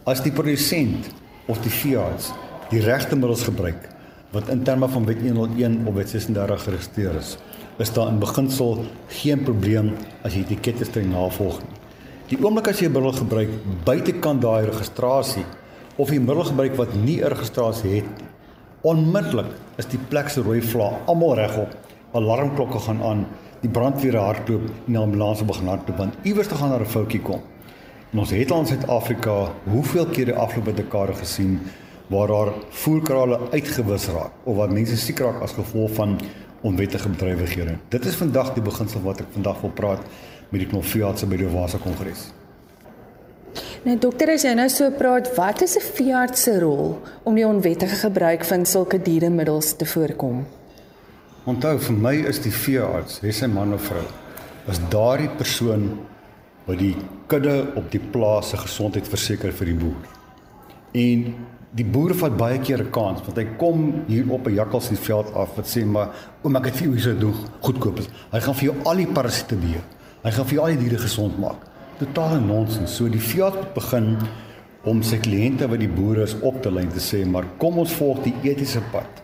As 0.04 0.20
die 0.24 0.32
produsent 0.32 1.08
of 1.48 1.62
die 1.64 1.72
veearts 1.72 2.32
die 2.70 2.80
regte 2.80 3.16
middels 3.16 3.42
gebruik 3.42 3.88
wat 4.32 4.48
in 4.48 4.62
terme 4.62 4.88
van 4.88 5.06
wet 5.06 5.20
101 5.22 5.86
of 5.86 5.94
wet 5.94 6.08
36 6.10 6.62
geregistreer 6.62 7.14
is, 7.14 7.36
is 7.78 7.92
daar 7.92 8.08
in 8.08 8.18
beginsel 8.18 8.84
geen 9.08 9.42
probleem 9.42 9.94
as 10.22 10.34
jy 10.34 10.42
etikette 10.42 10.84
streng 10.84 11.12
navolg. 11.12 11.60
Die 12.28 12.38
oomblik 12.42 12.68
as 12.68 12.80
jy 12.80 12.88
'n 12.88 12.92
middel 12.92 13.12
gebruik 13.12 13.50
buitekant 13.84 14.42
daai 14.42 14.66
registrasie 14.66 15.44
of 15.96 16.10
'n 16.10 16.24
middel 16.24 16.44
gebruik 16.44 16.74
wat 16.76 16.94
nie 16.94 17.22
'n 17.22 17.28
registrasie 17.28 17.90
het 17.96 18.08
nie, 18.18 18.26
Onmiddellik 18.86 19.48
is 19.80 19.88
die 19.90 19.98
plek 20.10 20.28
se 20.30 20.44
rooi 20.46 20.60
vlae 20.62 21.00
almal 21.10 21.34
regop. 21.34 21.72
Alarmklokke 22.14 22.78
gaan 22.84 23.00
aan, 23.02 23.24
die 23.62 23.70
brandweer 23.72 24.18
hardloop 24.20 24.68
en 24.68 24.92
die 24.94 25.00
ambulans 25.00 25.42
begin 25.48 25.70
hardloop 25.72 25.98
want 25.98 26.28
iewers 26.28 26.46
te 26.46 26.54
gaan 26.54 26.70
daar 26.70 26.84
'n 26.84 26.92
foutjie 26.94 27.20
kom. 27.20 27.40
En 28.12 28.18
ons 28.18 28.30
het 28.30 28.50
al 28.50 28.60
in 28.60 28.66
Suid-Afrika 28.66 29.50
hoeveel 29.64 30.06
keer 30.06 30.24
die 30.24 30.34
afgelope 30.34 30.74
dekade 30.74 31.14
gesien 31.14 31.60
waar 32.12 32.30
daar 32.30 32.52
voerkrale 32.70 33.40
uitgewis 33.50 34.06
raak 34.06 34.32
of 34.44 34.56
waar 34.56 34.72
mense 34.72 34.96
siek 34.96 35.18
raak 35.18 35.42
as 35.42 35.52
gevolg 35.52 35.94
van 35.98 36.18
onwettige 36.60 37.08
bedrywighede. 37.08 37.76
Dit 37.88 38.04
is 38.04 38.14
vandag 38.14 38.54
die 38.54 38.62
beginsel 38.62 39.02
wat 39.02 39.20
ek 39.20 39.30
vandag 39.34 39.60
wil 39.60 39.70
praat 39.70 40.02
met 40.48 40.62
die 40.62 40.68
Knoffiaatse 40.70 41.26
by 41.26 41.38
die 41.40 41.50
Wasa 41.50 41.78
Kongres. 41.82 42.30
Nou 43.86 43.94
dokter, 44.02 44.32
as 44.34 44.44
jy 44.44 44.52
nou 44.58 44.66
so 44.72 44.90
praat, 44.98 45.28
wat 45.36 45.62
is 45.62 45.76
'n 45.76 45.86
veearts 45.94 46.42
se 46.42 46.58
rol 46.60 46.98
om 47.22 47.34
die 47.34 47.46
onwettige 47.46 47.96
gebruik 47.96 48.44
van 48.44 48.66
sulke 48.66 48.98
dieremiddels 48.98 49.76
te 49.76 49.86
voorkom? 49.86 50.46
Onthou, 51.44 51.78
vir 51.78 51.94
my 51.94 52.14
is 52.26 52.40
die 52.42 52.52
veearts, 52.52 53.20
hy 53.20 53.30
sy 53.30 53.46
man 53.46 53.72
of 53.72 53.82
vrou, 53.86 54.04
is 54.68 54.80
daardie 54.90 55.28
persoon 55.28 55.98
wat 56.66 56.78
die 56.78 56.96
kudde 57.26 57.72
op 57.76 57.90
die 57.90 58.00
plaas 58.00 58.50
se 58.50 58.56
gesondheid 58.56 59.08
verseker 59.08 59.52
vir 59.52 59.66
die 59.66 59.74
boer. 59.74 60.08
En 60.92 61.34
die 61.76 61.84
boer 61.84 62.14
vat 62.14 62.36
baie 62.36 62.58
keer 62.58 62.80
'n 62.80 62.90
kans 62.90 63.20
want 63.26 63.36
hy 63.36 63.46
kom 63.58 64.04
hier 64.08 64.24
op 64.30 64.46
'n 64.46 64.54
jakkals 64.54 64.88
die 64.88 64.96
veld 64.96 65.32
af 65.34 65.56
wat 65.56 65.66
sê 65.66 65.84
maar 65.84 66.10
oom 66.42 66.56
ek 66.56 66.64
het 66.64 66.76
vir 66.76 66.88
jou 66.88 66.98
so 66.98 67.14
doen 67.14 67.34
goedkoop 67.60 67.98
is. 67.98 68.08
Hy 68.32 68.40
gaan 68.40 68.54
vir 68.54 68.64
jou 68.64 68.76
al 68.84 68.96
die 68.96 69.06
parasiete 69.06 69.56
beheer. 69.56 69.84
Hy 70.22 70.30
gaan 70.30 70.46
vir 70.46 70.54
jou 70.54 70.64
al 70.64 70.76
die 70.76 70.88
diere 70.88 70.98
gesond 70.98 71.38
maak 71.38 71.76
totale 72.00 72.40
nonsens. 72.40 72.94
So 72.96 73.08
die 73.08 73.22
Fiat 73.22 73.72
begin 73.76 74.16
om 74.86 75.02
sy 75.02 75.18
kliënte 75.22 75.68
wat 75.70 75.82
die 75.82 75.90
boere 75.90 76.26
is 76.26 76.36
op 76.46 76.60
te 76.62 76.70
lei 76.70 76.86
te 76.92 77.02
sê, 77.02 77.24
maar 77.26 77.48
kom 77.60 77.80
ons 77.82 77.94
volg 77.98 78.22
die 78.26 78.34
etiese 78.46 78.82
pad. 78.92 79.22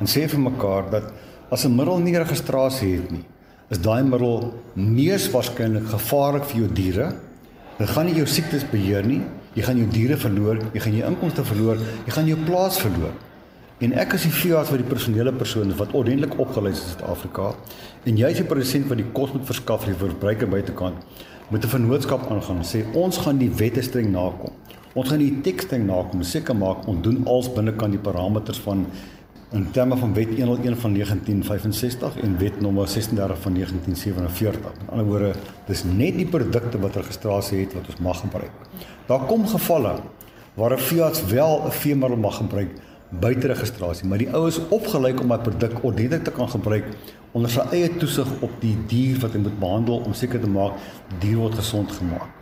En 0.00 0.08
sê 0.10 0.24
vir 0.30 0.40
mekaar 0.40 0.90
dat 0.90 1.12
as 1.50 1.64
'n 1.66 1.76
middel 1.76 1.98
nie 2.00 2.16
registrasie 2.16 2.96
het 2.96 3.10
nie, 3.10 3.24
is 3.70 3.78
daai 3.78 4.02
middel 4.02 4.54
mees 4.74 5.28
waarskynlik 5.30 5.86
gevaarlik 5.90 6.44
vir 6.44 6.60
jou 6.60 6.68
diere. 6.68 7.14
Dit 7.78 7.88
gaan 7.88 8.06
nie 8.06 8.14
jou 8.14 8.26
siektes 8.26 8.64
beheer 8.64 9.04
nie. 9.04 9.22
Jy 9.52 9.62
gaan 9.66 9.76
jou 9.76 9.88
diere 9.92 10.16
verloor, 10.16 10.62
jy 10.72 10.80
gaan 10.80 10.94
jou 10.96 11.08
inkomste 11.10 11.44
verloor, 11.44 11.80
jy 12.06 12.12
gaan 12.14 12.28
jou 12.30 12.38
plaas 12.46 12.78
verloor. 12.80 13.12
En 13.82 13.92
ek 13.98 14.14
is 14.16 14.24
die 14.28 14.32
Fiat 14.32 14.68
vir 14.70 14.80
die 14.80 14.86
personele 14.88 15.32
persone 15.34 15.74
wat 15.76 15.92
ordentlik 15.98 16.38
opgelei 16.40 16.70
is 16.72 16.80
in 16.84 16.92
Suid-Afrika 16.92 17.50
en 18.06 18.20
jy 18.20 18.30
is 18.30 18.38
die 18.38 18.46
produsent 18.46 18.86
wat 18.88 19.00
die 19.00 19.08
kos 19.12 19.32
moet 19.34 19.44
verskaf 19.48 19.82
vir 19.82 19.92
die 19.92 20.00
verbruiker 20.04 20.48
buitekant 20.48 21.02
met 21.50 21.64
'n 21.64 21.72
vennootskap 21.74 22.30
aangaan 22.30 22.62
en 22.62 22.68
sê 22.68 22.84
ons 22.94 23.18
gaan 23.18 23.38
die 23.38 23.50
wette 23.50 23.82
streng 23.82 24.12
nakom. 24.12 24.54
Ons 24.94 25.08
gaan 25.08 25.18
die 25.18 25.40
teks 25.42 25.64
streng 25.64 25.86
nakom, 25.86 26.22
seker 26.22 26.56
maak 26.56 26.86
ons 26.88 27.02
doen 27.02 27.26
als 27.26 27.52
binnekant 27.52 27.92
die 27.92 27.98
parameters 28.10 28.58
van 28.58 28.86
in 29.52 29.70
terme 29.70 29.96
van 29.96 30.14
wet 30.14 30.28
101 30.36 30.76
van 30.76 30.92
1965 30.92 32.16
en 32.16 32.38
wet 32.38 32.60
nommer 32.60 32.88
36 32.88 33.40
van 33.40 33.54
1947. 33.54 34.60
Met 34.78 34.90
ander 34.90 35.06
woorde, 35.06 35.32
dis 35.66 35.84
net 35.84 36.16
die 36.16 36.26
produkte 36.26 36.78
wat 36.78 36.96
registrasie 36.96 37.60
het 37.60 37.74
wat 37.74 37.86
ons 37.86 38.00
mag 38.00 38.20
gebruik. 38.20 38.50
Daar 39.06 39.26
kom 39.28 39.46
gevalle 39.46 39.94
waar 40.54 40.72
'n 40.72 40.78
Fiat 40.78 41.26
wel 41.26 41.62
'n 41.66 41.70
veemiddel 41.70 42.16
mag 42.16 42.36
gebruik 42.36 42.70
buite 43.20 43.46
registrasie, 43.46 44.08
maar 44.08 44.18
die 44.18 44.32
oues 44.32 44.60
opgelyk 44.68 45.20
om 45.20 45.26
my 45.26 45.38
produk 45.38 45.84
ordentlik 45.84 46.24
te 46.24 46.30
kan 46.30 46.48
gebruik 46.48 46.84
onder 47.32 47.50
sy 47.50 47.64
eie 47.70 47.96
toesig 47.96 48.28
op 48.40 48.50
die 48.60 48.76
dier 48.86 49.18
wat 49.20 49.32
hy 49.32 49.38
moet 49.38 49.58
behandel 49.58 50.00
om 50.06 50.14
seker 50.14 50.40
te 50.40 50.48
maak 50.48 50.72
die 51.08 51.28
dier 51.28 51.36
word 51.36 51.54
gesond 51.54 51.92
gemaak. 51.92 52.41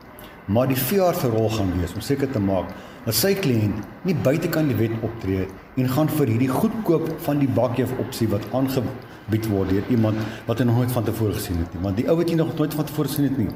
Maar 0.51 0.71
die 0.71 0.79
veearts 0.79 1.21
se 1.23 1.29
rol 1.31 1.51
gaan 1.55 1.71
wees 1.79 1.93
om 1.95 2.03
seker 2.03 2.31
te 2.31 2.41
maak 2.43 2.73
dat 3.05 3.15
sy 3.17 3.31
kliënt 3.39 4.05
nie 4.09 4.17
buitekant 4.25 4.73
die 4.73 4.79
wet 4.81 5.05
optree 5.07 5.47
en 5.79 5.91
gaan 5.95 6.11
vir 6.11 6.33
hierdie 6.33 6.51
goedkoop 6.51 7.07
van 7.27 7.39
die 7.41 7.49
bakkie 7.59 7.87
of 7.87 7.93
opsie 8.03 8.27
wat 8.33 8.45
aangebied 8.57 9.47
word 9.53 9.71
deur 9.71 9.93
iemand 9.95 10.19
wat 10.49 10.61
hy 10.61 10.67
nog 10.69 10.81
nooit 10.83 10.95
van 10.97 11.07
tevore 11.07 11.37
gesien 11.39 11.61
het 11.63 11.77
nie. 11.77 11.83
Want 11.85 12.01
die 12.01 12.09
ou 12.11 12.17
wat 12.19 12.33
jy 12.33 12.39
nog 12.41 12.51
nooit 12.59 12.75
van 12.75 12.89
tevore 12.89 13.13
gesien 13.13 13.29
het 13.31 13.39
nie, 13.39 13.51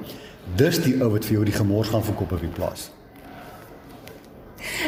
dis 0.61 0.79
die 0.85 0.95
ou 1.03 1.11
wat 1.17 1.27
vir 1.27 1.41
jou 1.41 1.49
die 1.49 1.57
gemors 1.57 1.91
gaan 1.91 2.07
verkoop 2.07 2.37
op 2.39 2.45
die 2.47 2.53
plaas. 2.61 2.93